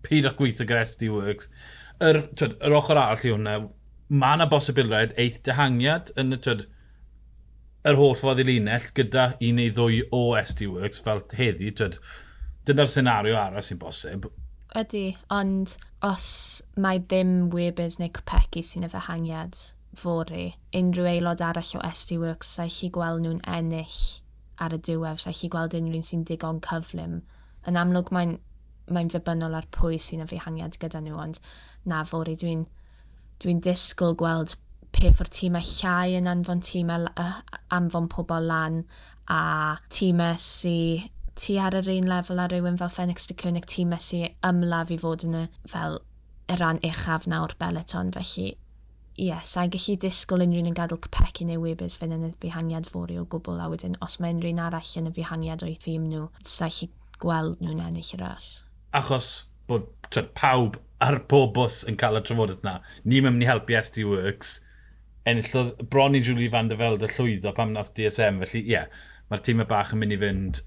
pyd 0.06 0.30
o'ch 0.30 0.38
gweithio 0.38 0.70
gyda 0.70 0.86
SD 0.86 1.10
Works, 1.10 1.50
yr, 1.98 2.22
tyd, 2.38 2.58
yr 2.62 2.78
ochr 2.78 2.94
arall 2.94 3.26
i 3.26 3.34
hwnna, 3.34 3.60
mae 4.08 4.38
yna 4.38 4.46
bosibiliad 4.50 5.18
eith 5.18 5.42
dehangiad 5.46 6.14
yn 6.20 6.36
y, 6.38 6.42
tyd, 6.46 6.68
yr 7.86 7.98
holl 7.98 8.16
fod 8.18 8.42
i 8.42 8.46
linell 8.46 8.88
gyda 8.96 9.30
un 9.44 9.58
neu 9.60 9.72
ddwy 9.74 10.02
o 10.14 10.22
ST 10.40 10.66
Works 10.72 11.02
fel 11.04 11.22
heddi, 11.38 11.70
twyd, 11.78 11.98
dyna'r 12.66 12.90
senario 12.90 13.38
arall 13.38 13.64
sy'n 13.64 13.80
bosib. 13.80 14.28
Ydy, 14.76 15.04
ond 15.32 15.76
os 16.04 16.28
mae 16.76 17.00
ddim 17.00 17.48
Webers 17.54 17.98
neu 18.00 18.12
Copecu 18.12 18.62
sy'n 18.66 18.84
y 18.84 18.90
fehangiad 18.92 19.56
fory, 19.98 20.50
unrhyw 20.76 21.08
aelod 21.12 21.42
arall 21.44 21.78
o 21.78 21.84
ST 21.92 22.18
Works 22.20 22.50
sa'i 22.58 22.72
chi 22.72 22.90
gweld 22.94 23.24
nhw'n 23.24 23.40
ennill 23.48 24.02
ar 24.62 24.74
y 24.74 24.80
diwedd, 24.90 25.22
sa'i 25.22 25.36
chi 25.38 25.50
gweld 25.52 25.76
unrhyw 25.78 26.04
sy'n 26.04 26.26
digon 26.28 26.60
cyflym. 26.66 27.22
Yn 27.68 27.80
amlwg 27.80 28.12
mae'n 28.14 28.36
mae'n 28.92 29.10
ddibynnol 29.12 29.56
ar 29.58 29.66
pwy 29.74 29.98
sy'n 30.00 30.24
y 30.24 30.28
fehangiad 30.28 30.78
gyda 30.80 31.02
nhw, 31.04 31.16
ond 31.20 31.40
na 31.88 32.02
fori, 32.08 32.36
dwi'n 32.40 32.64
dwi, 33.42 33.54
disgwyl 33.64 34.16
gweld 34.18 34.56
pe 34.92 35.12
o'r 35.12 35.30
tîmau 35.38 35.64
llai 35.74 36.16
yn 36.18 36.30
anfon 36.30 36.62
tîmau, 36.64 37.08
anfon 37.74 38.08
pobl 38.12 38.50
lan 38.50 38.82
a 39.28 39.42
tîmau 39.92 40.36
sy'n 40.42 41.08
ti 41.38 41.58
ar 41.62 41.76
yr 41.78 41.90
un 41.92 42.08
lefel 42.10 42.40
a 42.42 42.48
rhywun 42.50 42.78
fel 42.78 42.90
Phoenix 42.90 43.28
de 43.30 43.34
Cynnig 43.38 43.66
ti 43.70 43.84
mesu 43.86 44.24
ymlaf 44.46 44.90
i 44.90 44.98
fod 44.98 45.26
yn 45.28 45.36
y 45.38 45.44
fel 45.70 46.00
y 46.50 46.56
rhan 46.58 46.80
uchaf 46.88 47.28
nawr 47.30 47.54
beleton 47.60 48.10
felly 48.16 48.48
ie, 49.18 49.28
yes, 49.28 49.52
sa'n 49.54 49.70
gallu 49.74 49.96
disgwyl 50.02 50.44
unrhyw 50.44 50.68
yn 50.70 50.76
gadael 50.78 51.00
cypecu 51.04 51.46
neu 51.46 51.62
webys 51.62 51.96
fynd 51.98 52.14
yn 52.14 52.26
y 52.28 52.32
fihangiad 52.42 52.86
fori 52.90 53.18
o 53.18 53.24
gwbl 53.30 53.58
a 53.62 53.66
wedyn 53.72 53.96
os 54.04 54.18
mae 54.22 54.34
unrhyw 54.34 54.60
arall 54.62 54.92
yn 55.00 55.10
y 55.10 55.14
fihangiad 55.16 55.64
o'i 55.66 55.74
thîm 55.82 56.06
nhw, 56.10 56.28
sa'n 56.42 56.70
gallu 56.74 56.90
gweld 57.22 57.64
nhw'n 57.64 57.82
ennill 57.88 58.12
y 58.14 58.20
ras. 58.20 58.50
Achos 58.94 59.30
bod 59.70 59.88
twed, 60.14 60.30
pawb 60.38 60.78
ar 61.02 61.18
pob 61.30 61.50
bws 61.56 61.80
yn 61.90 61.98
cael 61.98 62.20
y 62.20 62.22
trafodaeth 62.26 62.62
na, 62.66 62.78
ni'n 63.04 63.26
mynd 63.26 63.42
i 63.42 63.50
helpu 63.50 63.74
SD 63.80 64.06
Works, 64.06 64.60
enillodd 65.28 65.84
bron 65.92 66.16
i 66.16 66.22
Julie 66.24 66.50
van 66.52 66.70
der 66.70 66.80
Velde 66.80 67.10
llwyddo 67.12 67.52
pam 67.56 67.74
nath 67.74 67.92
DSM. 67.96 68.40
Felly, 68.44 68.64
ie, 68.64 68.74
yeah, 68.74 68.88
mae'r 69.28 69.44
tîm 69.44 69.62
y 69.62 69.68
bach 69.68 69.92
yn 69.94 70.02
mynd 70.02 70.16
i 70.16 70.20
fynd. 70.20 70.62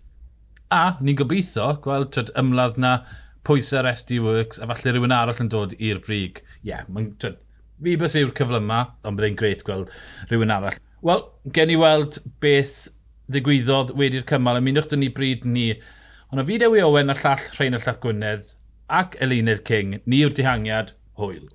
A, 0.71 0.83
ni'n 1.03 1.17
gobeithio, 1.19 1.73
gweld 1.83 2.13
twyd, 2.15 2.31
ymladd 2.39 2.77
na 2.79 2.99
pwysau'r 3.47 3.89
SD 3.91 4.21
Works 4.23 4.61
a 4.61 4.69
falle 4.69 4.93
rhywun 4.93 5.15
arall 5.15 5.41
yn 5.43 5.49
dod 5.51 5.75
i'r 5.79 6.01
brig. 6.05 6.43
Ie, 6.61 6.71
yeah, 6.73 6.85
fi 7.81 7.97
bys 7.97 8.15
yw'r 8.19 8.33
cyfle 8.37 8.61
yma, 8.61 8.81
ond 9.07 9.17
byddai'n 9.17 9.37
gret 9.39 9.65
gweld 9.67 9.91
rhywun 10.29 10.53
arall. 10.53 10.77
Wel, 11.01 11.23
gen 11.55 11.73
i 11.73 11.77
weld 11.81 12.19
beth 12.43 12.75
ddigwyddodd 13.31 13.95
wedi'r 13.97 14.27
cymal. 14.29 14.59
Ymunwch 14.61 14.91
dyn 14.91 15.01
ni 15.01 15.09
bryd 15.13 15.47
ni. 15.49 15.71
Ond 16.31 16.43
o 16.43 16.45
fideo 16.47 16.75
i 16.77 16.83
Owen 16.85 17.11
a 17.11 17.17
llall 17.17 17.47
Rhain 17.57 17.77
y 17.77 17.81
Llap 17.81 18.03
Gwynedd 18.03 18.53
ac 18.91 19.17
Eluned 19.23 19.63
King, 19.67 19.97
ni 20.05 20.21
yw'r 20.21 20.35
dihangiad, 20.35 20.93
hwyl. 21.19 21.49